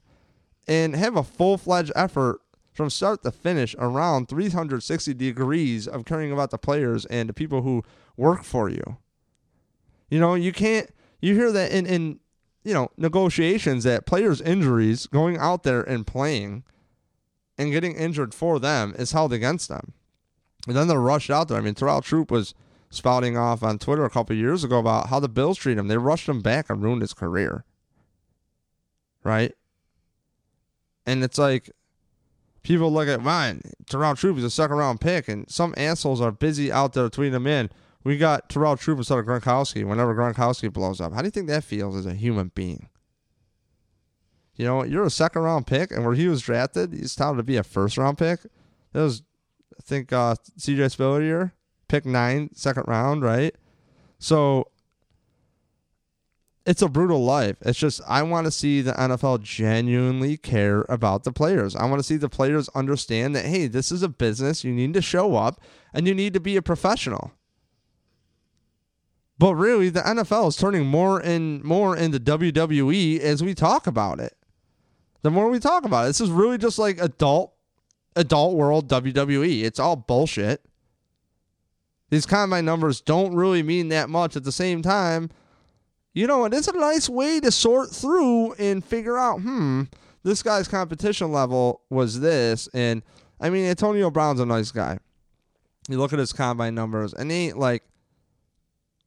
and 0.67 0.97
have 0.97 1.17
a 1.17 1.23
full 1.23 1.59
fledged 1.59 1.93
effort 1.95 2.41
from 2.73 2.91
start 2.91 3.23
to 3.23 3.31
finish 3.31 3.75
around 3.79 4.29
360 4.29 5.15
degrees 5.15 5.89
of 5.89 6.05
caring 6.05 6.33
about 6.33 6.51
the 6.51 6.59
players 6.59 7.07
and 7.07 7.29
the 7.29 7.33
people 7.33 7.63
who 7.63 7.83
work 8.17 8.43
for 8.43 8.69
you. 8.69 8.99
You 10.11 10.21
know, 10.21 10.35
you 10.35 10.53
can't, 10.53 10.91
you 11.21 11.35
hear 11.35 11.51
that 11.53 11.73
in, 11.73 11.87
in 11.87 12.21
you 12.67 12.75
know, 12.75 12.91
negotiations 12.97 13.85
that 13.85 14.07
players' 14.07 14.41
injuries 14.41 15.07
going 15.07 15.37
out 15.37 15.63
there 15.63 15.83
and 15.83 16.05
playing 16.05 16.65
and 17.57 17.71
getting 17.71 17.95
injured 17.95 18.35
for 18.35 18.59
them 18.59 18.93
is 18.99 19.13
held 19.13 19.33
against 19.33 19.69
them. 19.69 19.93
And 20.67 20.77
then 20.77 20.89
they're 20.89 20.99
rushed 20.99 21.31
out 21.31 21.47
there. 21.47 21.59
I 21.59 21.61
mean, 21.61 21.75
Torell 21.75 22.03
Troup 22.03 22.29
was 22.29 22.55
spouting 22.91 23.37
off 23.37 23.63
on 23.63 23.79
Twitter 23.79 24.05
a 24.05 24.11
couple 24.11 24.35
years 24.35 24.65
ago 24.65 24.81
about 24.81 25.11
how 25.11 25.21
the 25.21 25.29
Bills 25.29 25.59
treat 25.59 25.79
him. 25.79 25.87
They 25.87 25.97
rushed 25.97 26.29
him 26.29 26.43
back 26.43 26.69
and 26.69 26.83
ruined 26.83 27.03
his 27.03 27.15
career. 27.15 27.65
Right? 29.23 29.55
And 31.07 31.23
it's 31.23 31.39
like 31.39 31.71
people 32.65 32.93
look 32.93 33.07
at 33.07 33.23
mine, 33.23 33.61
Torell 33.89 34.19
Troup 34.19 34.39
is 34.39 34.45
a 34.45 34.51
second 34.51 34.79
round 34.79 35.01
pick, 35.01 35.29
and 35.29 35.49
some 35.49 35.73
assholes 35.77 36.21
are 36.21 36.33
busy 36.33 36.73
out 36.73 36.95
there 36.95 37.09
tweeting 37.09 37.31
them 37.31 37.47
in. 37.47 37.71
We 38.07 38.19
got 38.19 38.49
Torell 38.49 38.79
Troup 38.79 38.99
instead 38.99 39.19
of 39.19 39.27
Gronkowski 39.27 39.85
whenever 39.85 40.15
Gronkowski 40.15 40.73
blows 40.73 41.01
up. 41.01 41.13
How 41.13 41.23
do 41.23 41.27
you 41.27 41.33
think 41.33 41.49
that 41.49 41.65
feels 41.65 41.97
as 41.97 42.07
a 42.07 42.15
human 42.15 42.53
being? 42.55 42.89
You 44.55 44.65
know, 44.65 44.85
you're 44.85 45.05
a 45.05 45.11
second 45.11 45.43
round 45.43 45.67
pick, 45.67 45.91
and 45.91 46.05
where 46.05 46.15
he 46.15 46.29
was 46.29 46.41
drafted, 46.41 46.93
he's 46.93 47.17
touted 47.17 47.39
to 47.39 47.43
be 47.43 47.57
a 47.57 47.65
first 47.65 47.99
round 47.99 48.17
pick. 48.17 48.39
That 48.93 49.03
was, 49.03 49.25
I 49.77 49.83
think, 49.83 50.13
uh, 50.13 50.37
CJ 50.57 50.93
Spiller 50.93 51.53
pick 51.89 52.07
nine, 52.07 52.51
second 52.55 52.85
round, 52.87 53.23
right? 53.23 53.57
So 54.21 54.69
it's 56.65 56.83
a 56.83 56.89
brutal 56.89 57.25
life. 57.25 57.57
It's 57.63 57.77
just 57.77 58.01
I 58.07 58.23
want 58.23 58.45
to 58.45 58.53
see 58.53 58.83
the 58.83 58.93
NFL 58.93 59.43
genuinely 59.43 60.37
care 60.37 60.87
about 60.89 61.25
the 61.25 61.33
players. 61.33 61.75
I 61.75 61.87
want 61.87 61.99
to 61.99 62.07
see 62.07 62.19
the 62.19 62.29
players 62.29 62.69
understand 62.69 63.35
that 63.35 63.47
hey, 63.47 63.67
this 63.67 63.91
is 63.91 64.05
a 64.05 64.09
business. 64.09 64.63
You 64.63 64.73
need 64.73 64.95
to 64.95 65.03
show 65.03 65.35
up 65.35 65.61
and 65.93 66.07
you 66.07 66.15
need 66.15 66.35
to 66.35 66.41
be 66.41 66.55
a 66.55 66.63
professional. 66.63 67.33
But 69.39 69.55
really, 69.55 69.91
the 69.91 70.01
NFL 70.01 70.49
is 70.49 70.57
turning 70.57 70.87
more 70.87 71.21
and 71.21 71.63
more 71.63 71.97
into 71.97 72.19
WWE 72.19 73.21
as 73.21 73.43
we 73.43 73.55
talk 73.55 73.87
about 73.87 74.19
it. 74.19 74.35
The 75.23 75.31
more 75.31 75.51
we 75.51 75.59
talk 75.59 75.85
about 75.85 76.05
it, 76.05 76.09
this 76.09 76.21
is 76.21 76.31
really 76.31 76.57
just 76.57 76.79
like 76.79 76.99
adult, 77.01 77.53
adult 78.15 78.55
world 78.57 78.89
WWE. 78.89 79.63
It's 79.63 79.79
all 79.79 79.97
bullshit. 79.97 80.65
These 82.11 82.25
combine 82.25 82.65
numbers 82.65 83.01
don't 83.01 83.35
really 83.35 83.63
mean 83.63 83.89
that 83.89 84.09
much. 84.09 84.37
At 84.37 84.45
the 84.45 84.53
same 84.53 84.81
time, 84.81 85.31
you 86.15 86.27
know, 86.27 86.45
it 86.45 86.55
is 86.55 86.69
a 86.69 86.79
nice 86.79 87.09
way 87.09 87.41
to 87.41 87.51
sort 87.51 87.91
through 87.91 88.53
and 88.55 88.85
figure 88.85 89.19
out, 89.19 89.41
hmm, 89.41 89.83
this 90.23 90.43
guy's 90.43 90.69
competition 90.69 91.31
level 91.31 91.83
was 91.91 92.21
this. 92.21 92.69
And 92.73 93.03
I 93.41 93.51
mean, 93.51 93.67
Antonio 93.67 94.11
Brown's 94.11 94.41
a 94.41 94.47
nice 94.47 94.71
guy. 94.71 94.99
You 95.89 95.99
look 95.99 96.13
at 96.13 96.19
his 96.19 96.33
combine 96.33 96.75
numbers, 96.75 97.13
and 97.13 97.31
he 97.31 97.49
ain't 97.49 97.59
like 97.59 97.83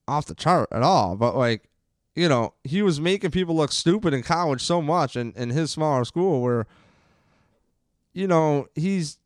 off 0.10 0.26
the 0.26 0.36
chart 0.36 0.70
at 0.72 0.82
all. 0.82 1.16
But 1.16 1.36
like, 1.36 1.70
you 2.16 2.28
know, 2.28 2.54
he 2.64 2.82
was 2.82 3.00
making 3.00 3.32
people 3.32 3.56
look 3.56 3.72
stupid 3.72 4.14
in 4.14 4.24
college 4.24 4.62
so 4.62 4.82
much 4.82 5.16
in, 5.16 5.34
in 5.34 5.50
his 5.50 5.72
smaller 5.72 6.04
school 6.06 6.42
where, 6.42 6.68
you 8.14 8.28
know, 8.28 8.68
he's 8.76 9.20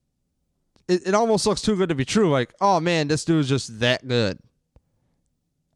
it, 0.87 1.07
it 1.07 1.13
almost 1.13 1.47
looks 1.47 1.61
too 1.61 1.75
good 1.75 1.89
to 1.89 1.95
be 1.95 2.05
true. 2.05 2.29
Like, 2.29 2.53
oh 2.61 2.79
man, 2.79 3.07
this 3.07 3.25
dude's 3.25 3.49
just 3.49 3.79
that 3.79 4.07
good. 4.07 4.39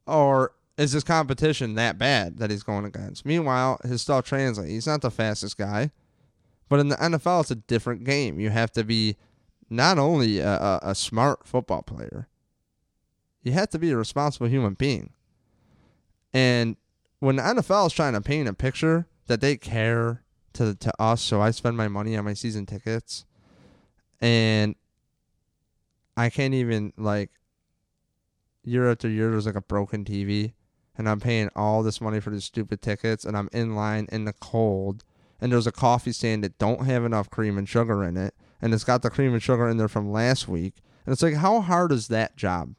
Or 0.05 0.53
is 0.77 0.91
his 0.91 1.03
competition 1.03 1.75
that 1.75 1.97
bad 1.97 2.37
that 2.37 2.51
he's 2.51 2.63
going 2.63 2.85
against? 2.85 3.25
Meanwhile, 3.25 3.79
his 3.83 4.01
stuff 4.01 4.25
translates. 4.25 4.71
He's 4.71 4.87
not 4.87 5.01
the 5.01 5.11
fastest 5.11 5.57
guy, 5.57 5.91
but 6.69 6.79
in 6.79 6.89
the 6.89 6.95
NFL, 6.95 7.41
it's 7.41 7.51
a 7.51 7.55
different 7.55 8.03
game. 8.03 8.39
You 8.39 8.49
have 8.49 8.71
to 8.73 8.83
be 8.83 9.17
not 9.69 9.97
only 9.97 10.39
a, 10.39 10.49
a, 10.49 10.79
a 10.83 10.95
smart 10.95 11.45
football 11.45 11.81
player, 11.81 12.27
you 13.43 13.51
have 13.53 13.69
to 13.69 13.79
be 13.79 13.91
a 13.91 13.97
responsible 13.97 14.47
human 14.47 14.73
being. 14.73 15.11
And 16.33 16.75
when 17.19 17.37
the 17.37 17.43
NFL 17.43 17.87
is 17.87 17.93
trying 17.93 18.13
to 18.13 18.21
paint 18.21 18.47
a 18.47 18.53
picture 18.53 19.07
that 19.27 19.41
they 19.41 19.57
care 19.57 20.23
to 20.53 20.75
to 20.75 21.01
us, 21.01 21.21
so 21.21 21.41
I 21.41 21.51
spend 21.51 21.77
my 21.77 21.87
money 21.87 22.15
on 22.17 22.25
my 22.25 22.33
season 22.33 22.65
tickets, 22.65 23.25
and 24.19 24.75
I 26.15 26.29
can't 26.29 26.53
even 26.53 26.93
like 26.97 27.29
year 28.63 28.89
after 28.91 29.07
year 29.07 29.31
there's 29.31 29.45
like 29.45 29.55
a 29.55 29.61
broken 29.61 30.03
TV 30.03 30.53
and 30.97 31.07
I'm 31.07 31.19
paying 31.19 31.49
all 31.55 31.83
this 31.83 32.01
money 32.01 32.19
for 32.19 32.31
these 32.31 32.43
stupid 32.43 32.81
tickets 32.81 33.23
and 33.23 33.37
I'm 33.37 33.49
in 33.53 33.75
line 33.75 34.07
in 34.11 34.25
the 34.25 34.33
cold 34.33 35.03
and 35.39 35.51
there's 35.51 35.67
a 35.67 35.71
coffee 35.71 36.11
stand 36.11 36.43
that 36.43 36.57
don't 36.57 36.85
have 36.85 37.05
enough 37.05 37.29
cream 37.29 37.57
and 37.57 37.69
sugar 37.69 38.03
in 38.03 38.17
it 38.17 38.33
and 38.61 38.73
it's 38.73 38.83
got 38.83 39.03
the 39.03 39.09
cream 39.09 39.33
and 39.33 39.41
sugar 39.41 39.69
in 39.69 39.77
there 39.77 39.87
from 39.87 40.11
last 40.11 40.47
week 40.47 40.73
and 41.05 41.13
it's 41.13 41.21
like 41.21 41.35
how 41.35 41.61
hard 41.61 41.91
is 41.91 42.07
that 42.09 42.35
job 42.35 42.73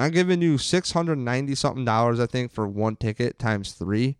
i'm 0.00 0.10
giving 0.10 0.42
you 0.42 0.58
690 0.58 1.54
something 1.54 1.84
dollars 1.84 2.20
i 2.20 2.26
think 2.26 2.50
for 2.50 2.66
one 2.66 2.96
ticket 2.96 3.38
times 3.38 3.72
three 3.72 4.16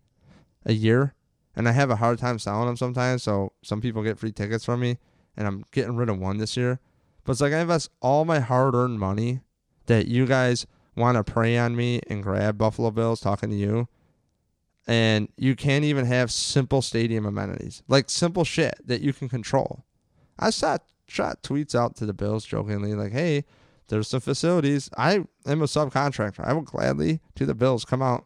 a 0.65 0.73
year 0.73 1.13
and 1.55 1.67
i 1.67 1.71
have 1.71 1.89
a 1.89 1.97
hard 1.97 2.19
time 2.19 2.39
selling 2.39 2.67
them 2.67 2.77
sometimes 2.77 3.23
so 3.23 3.51
some 3.63 3.81
people 3.81 4.03
get 4.03 4.17
free 4.17 4.31
tickets 4.31 4.65
from 4.65 4.79
me 4.79 4.97
and 5.35 5.47
i'm 5.47 5.63
getting 5.71 5.95
rid 5.95 6.09
of 6.09 6.19
one 6.19 6.37
this 6.37 6.55
year 6.55 6.79
but 7.23 7.33
it's 7.33 7.41
like 7.41 7.53
i 7.53 7.59
invest 7.59 7.89
all 8.01 8.25
my 8.25 8.39
hard-earned 8.39 8.99
money 8.99 9.41
that 9.87 10.07
you 10.07 10.25
guys 10.25 10.65
want 10.95 11.17
to 11.17 11.23
prey 11.23 11.57
on 11.57 11.75
me 11.75 12.01
and 12.07 12.23
grab 12.23 12.57
Buffalo 12.57 12.91
Bills 12.91 13.19
talking 13.19 13.49
to 13.49 13.55
you. 13.55 13.87
And 14.87 15.29
you 15.37 15.55
can't 15.55 15.85
even 15.85 16.05
have 16.05 16.31
simple 16.31 16.81
stadium 16.81 17.25
amenities, 17.25 17.83
like 17.87 18.09
simple 18.09 18.43
shit 18.43 18.75
that 18.85 19.01
you 19.01 19.13
can 19.13 19.29
control. 19.29 19.85
I 20.39 20.49
shot, 20.49 20.83
shot 21.07 21.43
tweets 21.43 21.75
out 21.75 21.95
to 21.97 22.05
the 22.05 22.13
Bills 22.13 22.45
jokingly, 22.45 22.95
like, 22.95 23.11
hey, 23.11 23.45
there's 23.91 24.07
some 24.07 24.21
facilities. 24.21 24.89
I 24.97 25.25
am 25.45 25.61
a 25.61 25.65
subcontractor. 25.65 26.47
I 26.47 26.53
will 26.53 26.61
gladly, 26.61 27.19
to 27.35 27.45
the 27.45 27.53
Bills, 27.53 27.83
come 27.83 28.01
out 28.01 28.25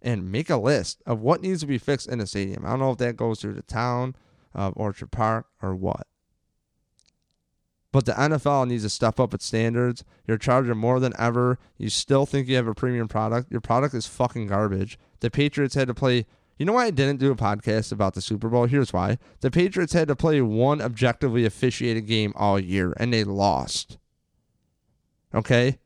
and 0.00 0.32
make 0.32 0.48
a 0.48 0.56
list 0.56 1.02
of 1.06 1.20
what 1.20 1.42
needs 1.42 1.60
to 1.60 1.66
be 1.66 1.76
fixed 1.76 2.08
in 2.08 2.18
a 2.18 2.26
stadium. 2.26 2.64
I 2.64 2.70
don't 2.70 2.80
know 2.80 2.92
if 2.92 2.98
that 2.98 3.18
goes 3.18 3.40
through 3.40 3.52
the 3.52 3.62
town 3.62 4.16
of 4.54 4.72
Orchard 4.74 5.10
Park 5.10 5.46
or 5.60 5.74
what. 5.74 6.06
But 7.92 8.06
the 8.06 8.12
NFL 8.12 8.66
needs 8.68 8.84
to 8.84 8.88
step 8.88 9.20
up 9.20 9.34
its 9.34 9.44
standards. 9.44 10.02
You're 10.26 10.38
charging 10.38 10.78
more 10.78 10.98
than 10.98 11.12
ever. 11.18 11.58
You 11.76 11.90
still 11.90 12.24
think 12.24 12.48
you 12.48 12.56
have 12.56 12.66
a 12.66 12.74
premium 12.74 13.06
product. 13.06 13.52
Your 13.52 13.60
product 13.60 13.94
is 13.94 14.06
fucking 14.06 14.46
garbage. 14.46 14.98
The 15.20 15.30
Patriots 15.30 15.74
had 15.74 15.88
to 15.88 15.94
play. 15.94 16.24
You 16.56 16.64
know 16.64 16.72
why 16.72 16.86
I 16.86 16.90
didn't 16.90 17.20
do 17.20 17.30
a 17.30 17.36
podcast 17.36 17.92
about 17.92 18.14
the 18.14 18.22
Super 18.22 18.48
Bowl? 18.48 18.64
Here's 18.64 18.94
why. 18.94 19.18
The 19.40 19.50
Patriots 19.50 19.92
had 19.92 20.08
to 20.08 20.16
play 20.16 20.40
one 20.40 20.80
objectively 20.80 21.44
officiated 21.44 22.06
game 22.06 22.32
all 22.34 22.58
year, 22.58 22.94
and 22.96 23.12
they 23.12 23.24
lost. 23.24 23.98
Okay? 25.34 25.78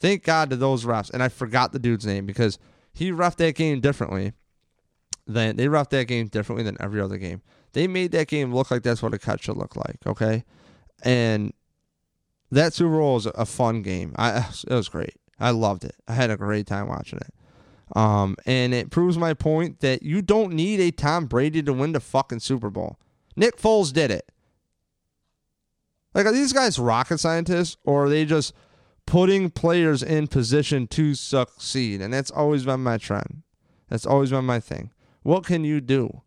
Thank 0.00 0.24
God 0.24 0.50
to 0.50 0.56
those 0.56 0.84
refs. 0.84 1.10
And 1.12 1.22
I 1.22 1.28
forgot 1.28 1.72
the 1.72 1.78
dude's 1.78 2.06
name 2.06 2.26
because 2.26 2.58
he 2.92 3.12
refed 3.12 3.36
that 3.36 3.54
game 3.54 3.80
differently. 3.80 4.32
Than, 5.26 5.56
they 5.56 5.66
refed 5.66 5.90
that 5.90 6.08
game 6.08 6.26
differently 6.26 6.64
than 6.64 6.76
every 6.80 7.00
other 7.00 7.18
game. 7.18 7.42
They 7.72 7.86
made 7.86 8.12
that 8.12 8.26
game 8.26 8.52
look 8.52 8.70
like 8.70 8.82
that's 8.82 9.02
what 9.02 9.14
a 9.14 9.18
cut 9.18 9.42
should 9.42 9.56
look 9.56 9.76
like. 9.76 9.98
Okay? 10.06 10.44
and 11.02 11.52
that 12.50 12.72
Super 12.72 12.98
Bowl 12.98 13.14
was 13.14 13.26
a 13.26 13.46
fun 13.46 13.82
game. 13.82 14.14
I 14.16 14.48
it 14.66 14.74
was 14.74 14.88
great. 14.88 15.14
I 15.38 15.50
loved 15.50 15.84
it. 15.84 15.94
I 16.06 16.14
had 16.14 16.30
a 16.30 16.36
great 16.36 16.66
time 16.66 16.88
watching 16.88 17.20
it. 17.20 17.34
Um, 17.96 18.36
and 18.46 18.72
it 18.72 18.90
proves 18.90 19.18
my 19.18 19.34
point 19.34 19.80
that 19.80 20.02
you 20.02 20.22
don't 20.22 20.52
need 20.52 20.80
a 20.80 20.90
Tom 20.90 21.26
Brady 21.26 21.62
to 21.62 21.72
win 21.72 21.92
the 21.92 22.00
fucking 22.00 22.40
Super 22.40 22.70
Bowl. 22.70 22.98
Nick 23.36 23.56
Foles 23.56 23.92
did 23.92 24.10
it. 24.10 24.30
Like, 26.14 26.26
are 26.26 26.32
these 26.32 26.52
guys 26.52 26.78
rocket 26.78 27.18
scientists 27.18 27.76
or 27.84 28.06
are 28.06 28.08
they 28.08 28.24
just 28.24 28.52
putting 29.06 29.50
players 29.50 30.02
in 30.02 30.26
position 30.26 30.86
to 30.88 31.14
succeed? 31.14 32.00
And 32.00 32.12
that's 32.12 32.30
always 32.30 32.64
been 32.64 32.80
my 32.80 32.98
trend. 32.98 33.42
That's 33.88 34.06
always 34.06 34.30
been 34.30 34.44
my 34.44 34.60
thing. 34.60 34.90
What 35.22 35.44
can 35.44 35.64
you 35.64 35.80
do? 35.80 36.22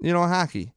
You 0.00 0.12
know, 0.12 0.26
hockey. 0.26 0.72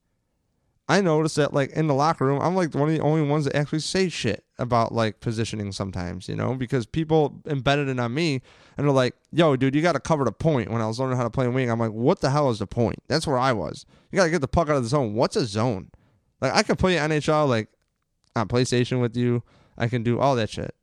I 0.88 1.01
noticed 1.01 1.35
that 1.35 1.53
like 1.53 1.69
in 1.73 1.85
the 1.85 1.93
locker 1.93 2.25
room, 2.25 2.41
I'm 2.41 2.55
like 2.55 2.73
one 2.73 2.89
of 2.89 2.95
the 2.95 3.01
only 3.01 3.21
ones 3.21 3.45
that 3.45 3.55
actually 3.55 3.79
say 3.79 4.09
shit 4.09 4.43
about 4.57 4.91
like 4.91 5.19
positioning 5.19 5.71
sometimes, 5.71 6.27
you 6.27 6.35
know, 6.35 6.55
because 6.55 6.88
people 6.88 7.39
embedded 7.45 7.89
it 7.89 7.99
on 7.99 8.12
me 8.15 8.41
and 8.75 8.88
they're 8.88 8.93
like, 8.93 9.13
yo, 9.31 9.55
dude, 9.55 9.75
you 9.75 9.83
got 9.83 9.93
to 9.93 9.99
cover 9.99 10.25
the 10.25 10.31
point. 10.31 10.71
When 10.71 10.81
I 10.81 10.88
was 10.88 10.99
learning 10.99 11.17
how 11.17 11.23
to 11.23 11.29
play 11.29 11.47
wing, 11.47 11.69
I'm 11.69 11.79
like, 11.79 11.91
what 11.91 12.21
the 12.21 12.31
hell 12.31 12.49
is 12.49 12.57
the 12.57 12.65
point? 12.65 13.03
That's 13.07 13.27
where 13.27 13.38
I 13.38 13.53
was. 13.53 13.85
You 14.12 14.17
got 14.17 14.25
to 14.25 14.31
get 14.31 14.41
the 14.41 14.47
puck 14.47 14.67
out 14.67 14.77
of 14.77 14.83
the 14.83 14.89
zone. 14.89 15.13
What's 15.13 15.35
a 15.35 15.45
zone? 15.45 15.91
Like, 16.41 16.55
I 16.55 16.63
could 16.63 16.79
play 16.79 16.95
NHL 16.95 17.47
like 17.47 17.69
on 18.39 18.47
PlayStation 18.47 19.02
with 19.02 19.15
you. 19.15 19.43
I 19.78 19.88
can 19.88 20.04
do 20.04 20.19
all 20.19 20.36
that 20.36 20.49
shit. 20.49 20.73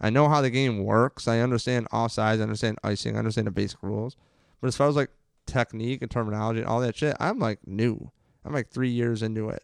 I 0.00 0.10
know 0.10 0.28
how 0.28 0.40
the 0.40 0.50
game 0.50 0.84
works. 0.84 1.28
I 1.28 1.38
understand 1.38 1.88
offsides. 1.90 2.40
I 2.40 2.42
understand 2.42 2.78
icing. 2.82 3.14
I 3.14 3.20
understand 3.20 3.46
the 3.46 3.52
basic 3.52 3.82
rules. 3.82 4.16
But 4.60 4.68
as 4.68 4.76
far 4.76 4.88
as 4.88 4.96
like 4.96 5.10
technique 5.46 6.02
and 6.02 6.10
terminology 6.10 6.60
and 6.60 6.68
all 6.68 6.80
that 6.80 6.96
shit, 6.96 7.16
I'm 7.20 7.38
like 7.38 7.60
new. 7.66 8.10
I'm 8.44 8.52
like 8.52 8.68
three 8.68 8.90
years 8.90 9.22
into 9.22 9.48
it 9.48 9.62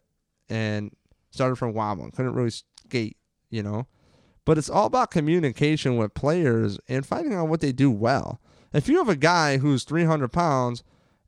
and 0.49 0.95
started 1.31 1.57
from 1.57 1.73
wobbling. 1.73 2.11
Couldn't 2.11 2.33
really 2.33 2.51
skate, 2.51 3.17
you 3.49 3.61
know. 3.61 3.87
But 4.45 4.57
it's 4.57 4.69
all 4.69 4.85
about 4.85 5.11
communication 5.11 5.97
with 5.97 6.13
players 6.13 6.79
and 6.87 7.05
finding 7.05 7.33
out 7.33 7.49
what 7.49 7.59
they 7.59 7.71
do 7.71 7.91
well. 7.91 8.39
If 8.73 8.87
you 8.87 8.97
have 8.97 9.09
a 9.09 9.15
guy 9.15 9.57
who's 9.57 9.83
300 9.83 10.29
pounds 10.29 10.83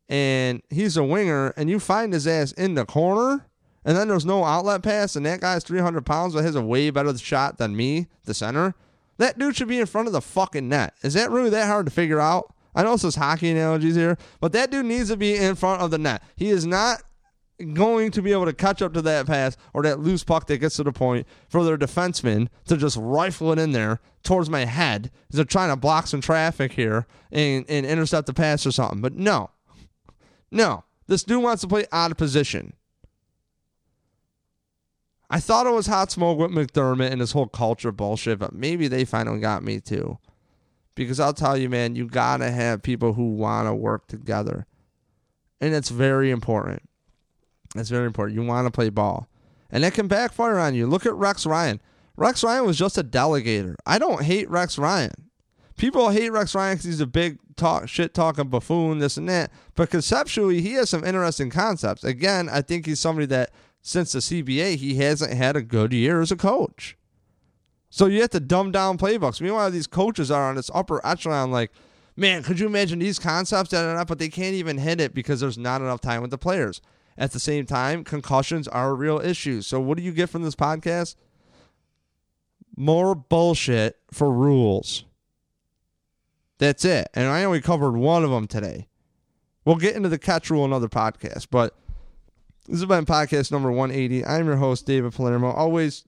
and 0.07 0.61
he's 0.69 0.97
a 0.97 1.03
winger 1.03 1.53
and 1.57 1.69
you 1.69 1.79
find 1.79 2.13
his 2.13 2.25
ass 2.25 2.51
in 2.53 2.75
the 2.75 2.85
corner 2.85 3.47
and 3.83 3.97
then 3.97 4.07
there's 4.07 4.25
no 4.25 4.43
outlet 4.43 4.83
pass 4.83 5.15
and 5.15 5.25
that 5.25 5.41
guy's 5.41 5.63
300 5.63 6.05
pounds 6.05 6.33
but 6.33 6.43
has 6.43 6.55
a 6.55 6.61
way 6.61 6.89
better 6.89 7.17
shot 7.17 7.57
than 7.57 7.75
me, 7.75 8.07
the 8.25 8.33
center, 8.33 8.75
that 9.17 9.37
dude 9.37 9.55
should 9.55 9.67
be 9.67 9.79
in 9.79 9.85
front 9.85 10.07
of 10.07 10.13
the 10.13 10.21
fucking 10.21 10.69
net. 10.69 10.93
Is 11.03 11.13
that 11.13 11.31
really 11.31 11.49
that 11.51 11.67
hard 11.67 11.85
to 11.85 11.91
figure 11.91 12.19
out? 12.19 12.53
I 12.73 12.83
know 12.83 12.93
it's 12.93 13.03
just 13.03 13.17
hockey 13.17 13.51
analogies 13.51 13.95
here, 13.95 14.17
but 14.39 14.53
that 14.53 14.71
dude 14.71 14.85
needs 14.85 15.09
to 15.09 15.17
be 15.17 15.35
in 15.35 15.55
front 15.55 15.81
of 15.81 15.91
the 15.91 15.97
net. 15.97 16.23
He 16.35 16.49
is 16.49 16.65
not 16.65 17.03
going 17.73 18.11
to 18.11 18.21
be 18.21 18.31
able 18.31 18.45
to 18.45 18.53
catch 18.53 18.81
up 18.81 18.93
to 18.93 19.01
that 19.01 19.27
pass 19.27 19.57
or 19.73 19.83
that 19.83 19.99
loose 19.99 20.23
puck 20.23 20.47
that 20.47 20.57
gets 20.57 20.77
to 20.77 20.83
the 20.83 20.91
point 20.91 21.27
for 21.49 21.63
their 21.63 21.77
defenseman 21.77 22.47
to 22.65 22.77
just 22.77 22.97
rifle 22.99 23.51
it 23.51 23.59
in 23.59 23.71
there 23.71 23.99
towards 24.23 24.49
my 24.49 24.65
head. 24.65 25.11
They're 25.29 25.45
trying 25.45 25.69
to 25.69 25.75
block 25.75 26.07
some 26.07 26.21
traffic 26.21 26.73
here 26.73 27.05
and, 27.31 27.65
and 27.69 27.85
intercept 27.85 28.27
the 28.27 28.33
pass 28.33 28.65
or 28.65 28.71
something. 28.71 29.01
But 29.01 29.13
no, 29.13 29.51
no, 30.49 30.83
this 31.07 31.23
dude 31.23 31.43
wants 31.43 31.61
to 31.61 31.67
play 31.67 31.85
out 31.91 32.11
of 32.11 32.17
position. 32.17 32.73
I 35.31 35.39
thought 35.39 35.65
it 35.65 35.71
was 35.71 35.87
hot 35.87 36.11
smoke 36.11 36.37
with 36.37 36.51
McDermott 36.51 37.09
and 37.09 37.21
his 37.21 37.31
whole 37.31 37.47
culture 37.47 37.91
bullshit, 37.91 38.37
but 38.37 38.53
maybe 38.53 38.87
they 38.87 39.05
finally 39.05 39.39
got 39.39 39.63
me 39.63 39.79
too. 39.79 40.19
Because 40.93 41.19
I'll 41.19 41.33
tell 41.33 41.57
you, 41.57 41.69
man, 41.69 41.95
you 41.95 42.05
gotta 42.05 42.51
have 42.51 42.83
people 42.83 43.13
who 43.13 43.31
wanna 43.31 43.73
work 43.73 44.07
together. 44.07 44.67
And 45.61 45.73
it's 45.73 45.89
very 45.89 46.31
important. 46.31 46.83
That's 47.75 47.89
very 47.89 48.05
important. 48.05 48.35
You 48.35 48.45
want 48.45 48.65
to 48.67 48.71
play 48.71 48.89
ball. 48.89 49.27
And 49.69 49.83
that 49.83 49.93
can 49.93 50.07
backfire 50.07 50.57
on 50.57 50.75
you. 50.75 50.87
Look 50.87 51.05
at 51.05 51.13
Rex 51.13 51.45
Ryan. 51.45 51.79
Rex 52.17 52.43
Ryan 52.43 52.65
was 52.65 52.77
just 52.77 52.97
a 52.97 53.03
delegator. 53.03 53.75
I 53.85 53.97
don't 53.97 54.23
hate 54.23 54.49
Rex 54.49 54.77
Ryan. 54.77 55.29
People 55.77 56.09
hate 56.09 56.31
Rex 56.31 56.53
Ryan 56.53 56.75
because 56.75 56.85
he's 56.85 56.99
a 56.99 57.07
big 57.07 57.39
talk, 57.55 57.87
shit 57.87 58.13
talking 58.13 58.49
buffoon, 58.49 58.99
this 58.99 59.17
and 59.17 59.29
that. 59.29 59.51
But 59.75 59.89
conceptually, 59.89 60.61
he 60.61 60.73
has 60.73 60.89
some 60.89 61.05
interesting 61.05 61.49
concepts. 61.49 62.03
Again, 62.03 62.49
I 62.49 62.61
think 62.61 62.85
he's 62.85 62.99
somebody 62.99 63.27
that 63.27 63.51
since 63.81 64.11
the 64.11 64.19
CBA, 64.19 64.75
he 64.75 64.95
hasn't 64.95 65.33
had 65.33 65.55
a 65.55 65.61
good 65.61 65.93
year 65.93 66.21
as 66.21 66.31
a 66.31 66.35
coach. 66.35 66.97
So 67.89 68.05
you 68.05 68.21
have 68.21 68.29
to 68.31 68.39
dumb 68.39 68.71
down 68.71 68.97
playbooks. 68.97 69.41
Meanwhile, 69.41 69.71
these 69.71 69.87
coaches 69.87 70.31
are 70.31 70.49
on 70.49 70.55
this 70.55 70.71
upper 70.73 71.05
echelon, 71.05 71.51
like, 71.51 71.71
man, 72.15 72.43
could 72.43 72.59
you 72.59 72.67
imagine 72.67 72.99
these 72.99 73.19
concepts? 73.19 73.71
But 73.71 74.19
they 74.19 74.29
can't 74.29 74.55
even 74.55 74.77
hit 74.77 75.01
it 75.01 75.13
because 75.13 75.41
there's 75.41 75.57
not 75.57 75.81
enough 75.81 75.99
time 75.99 76.21
with 76.21 76.31
the 76.31 76.37
players. 76.37 76.81
At 77.17 77.31
the 77.33 77.39
same 77.39 77.65
time, 77.65 78.03
concussions 78.03 78.67
are 78.67 78.91
a 78.91 78.93
real 78.93 79.19
issue. 79.19 79.61
So, 79.61 79.79
what 79.79 79.97
do 79.97 80.03
you 80.03 80.13
get 80.13 80.29
from 80.29 80.43
this 80.43 80.55
podcast? 80.55 81.15
More 82.77 83.13
bullshit 83.13 83.99
for 84.11 84.31
rules. 84.31 85.03
That's 86.57 86.85
it. 86.85 87.09
And 87.13 87.27
I 87.27 87.43
only 87.43 87.59
covered 87.59 87.97
one 87.97 88.23
of 88.23 88.29
them 88.29 88.47
today. 88.47 88.87
We'll 89.65 89.75
get 89.75 89.95
into 89.95 90.09
the 90.09 90.17
catch 90.17 90.49
rule 90.49 90.63
another 90.63 90.87
podcast, 90.87 91.47
but 91.51 91.75
this 92.67 92.79
has 92.79 92.85
been 92.85 93.05
podcast 93.05 93.51
number 93.51 93.71
180. 93.71 94.25
I'm 94.25 94.45
your 94.45 94.57
host, 94.57 94.85
David 94.85 95.13
Palermo. 95.13 95.51
Always 95.51 96.03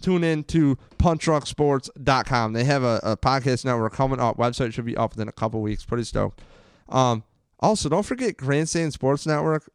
tune 0.00 0.24
in 0.24 0.44
to 0.44 0.76
punchdrunksports.com. 0.98 2.52
They 2.52 2.64
have 2.64 2.82
a, 2.82 3.00
a, 3.02 3.16
podcast 3.16 3.64
network 3.64 3.92
coming 3.92 4.18
up. 4.18 4.38
Website 4.38 4.72
should 4.72 4.86
be 4.86 4.96
up 4.96 5.12
within 5.12 5.28
a 5.28 5.32
couple 5.32 5.60
weeks. 5.60 5.84
Pretty 5.84 6.04
stoked. 6.04 6.40
Um, 6.88 7.22
also, 7.58 7.88
don't 7.88 8.04
forget 8.04 8.36
Grandstand 8.36 8.92
Sports 8.92 9.26
Network 9.26 9.70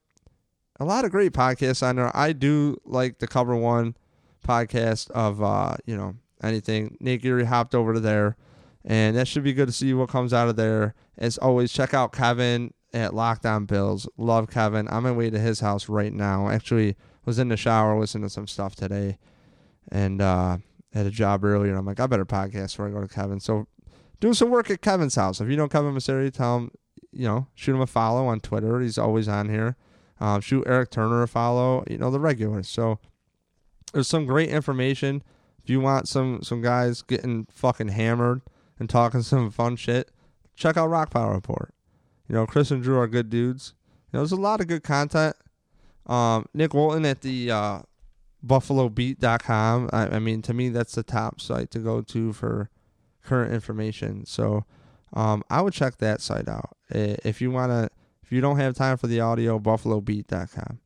a 0.79 0.85
lot 0.85 1.05
of 1.05 1.11
great 1.11 1.33
podcasts 1.33 1.87
on 1.87 1.95
there. 1.95 2.15
I 2.15 2.33
do 2.33 2.77
like 2.85 3.19
the 3.19 3.27
cover 3.27 3.55
one 3.55 3.95
podcast 4.45 5.09
of 5.11 5.41
uh, 5.41 5.75
you 5.85 5.95
know, 5.95 6.15
anything. 6.43 6.97
Nate 6.99 7.21
Geary 7.21 7.45
hopped 7.45 7.73
over 7.73 7.93
to 7.93 7.99
there. 7.99 8.35
And 8.83 9.15
that 9.17 9.27
should 9.27 9.43
be 9.43 9.53
good 9.53 9.67
to 9.67 9.73
see 9.73 9.93
what 9.93 10.09
comes 10.09 10.31
out 10.31 10.47
of 10.47 10.57
there. 10.57 10.93
As 11.17 11.37
always, 11.39 11.71
check 11.71 11.93
out 11.93 12.11
Kevin 12.11 12.71
at 12.95 13.11
Lockdown 13.11 13.67
Bills. 13.67 14.07
Love 14.17 14.49
Kevin. 14.49 14.87
I'm 14.87 14.95
on 14.95 15.03
my 15.03 15.11
way 15.11 15.29
to 15.29 15.37
his 15.37 15.59
house 15.59 15.89
right 15.89 16.13
now. 16.13 16.47
Actually, 16.49 16.95
was 17.25 17.37
in 17.37 17.49
the 17.49 17.57
shower 17.57 17.99
listening 17.99 18.23
to 18.23 18.29
some 18.29 18.47
stuff 18.47 18.75
today, 18.75 19.17
and 19.91 20.21
uh, 20.21 20.57
had 20.93 21.05
a 21.05 21.11
job 21.11 21.43
earlier. 21.43 21.75
I'm 21.75 21.85
like, 21.85 21.99
I 21.99 22.07
better 22.07 22.25
podcast 22.25 22.71
before 22.71 22.87
I 22.87 22.91
go 22.91 23.01
to 23.01 23.13
Kevin. 23.13 23.39
So, 23.41 23.67
doing 24.21 24.33
some 24.33 24.49
work 24.49 24.71
at 24.71 24.81
Kevin's 24.81 25.15
house. 25.15 25.41
If 25.41 25.49
you 25.49 25.57
know 25.57 25.67
Kevin 25.67 25.93
Masseri, 25.93 26.31
tell 26.31 26.57
him, 26.57 26.71
you 27.11 27.27
know, 27.27 27.47
shoot 27.53 27.75
him 27.75 27.81
a 27.81 27.87
follow 27.87 28.27
on 28.27 28.39
Twitter. 28.39 28.79
He's 28.79 28.97
always 28.97 29.27
on 29.27 29.49
here. 29.49 29.75
Um, 30.21 30.39
shoot 30.39 30.63
Eric 30.65 30.91
Turner 30.91 31.21
a 31.21 31.27
follow. 31.27 31.83
You 31.89 31.97
know 31.97 32.09
the 32.09 32.19
regulars. 32.19 32.69
So 32.69 32.99
there's 33.91 34.07
some 34.07 34.25
great 34.25 34.49
information. 34.49 35.21
If 35.61 35.69
you 35.69 35.81
want 35.81 36.07
some 36.07 36.41
some 36.43 36.61
guys 36.61 37.01
getting 37.01 37.45
fucking 37.51 37.89
hammered 37.89 38.41
and 38.79 38.89
talking 38.89 39.21
some 39.23 39.51
fun 39.51 39.75
shit, 39.75 40.11
check 40.55 40.77
out 40.77 40.87
Rock 40.87 41.09
Power 41.09 41.33
Report. 41.33 41.74
You 42.27 42.35
know 42.35 42.45
Chris 42.45 42.71
and 42.71 42.81
Drew 42.81 42.97
are 42.97 43.07
good 43.07 43.29
dudes. 43.29 43.73
You 44.11 44.17
know, 44.17 44.19
there's 44.21 44.31
a 44.31 44.37
lot 44.37 44.61
of 44.61 44.67
good 44.67 44.83
content. 44.83 45.35
Um, 46.05 46.45
Nick 46.53 46.73
Walton 46.73 47.05
at 47.05 47.21
the 47.21 47.51
uh, 47.51 47.79
BuffaloBeat.com. 48.45 49.89
I, 49.91 50.07
I 50.07 50.19
mean, 50.19 50.41
to 50.43 50.53
me, 50.53 50.69
that's 50.69 50.93
the 50.93 51.03
top 51.03 51.41
site 51.41 51.71
to 51.71 51.79
go 51.79 52.01
to 52.01 52.33
for 52.33 52.69
current 53.23 53.53
information. 53.53 54.25
So 54.25 54.65
um, 55.13 55.43
I 55.49 55.61
would 55.61 55.73
check 55.73 55.97
that 55.97 56.21
site 56.21 56.47
out 56.47 56.77
if 56.89 57.41
you 57.41 57.51
want 57.51 57.71
to 57.71 57.89
if 58.23 58.31
you 58.31 58.41
don't 58.41 58.57
have 58.57 58.73
time 58.73 58.97
for 58.97 59.07
the 59.07 59.19
audio, 59.19 59.59
buffalobeat.com. 59.59 60.79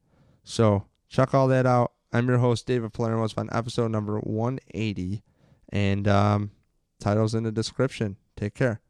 So 0.44 0.86
check 1.08 1.34
all 1.34 1.48
that 1.48 1.66
out. 1.66 1.94
I'm 2.12 2.28
your 2.28 2.40
host, 2.40 2.66
David 2.66 2.92
Palermo. 2.92 3.24
It's 3.24 3.36
on 3.38 3.50
episode 3.52 3.92
number 3.92 4.20
180. 4.20 5.24
And 5.72 6.08
um, 6.08 6.52
titles 7.00 7.34
in 7.36 7.44
the 7.44 7.52
description. 7.52 8.18
Take 8.36 8.56
care. 8.56 8.82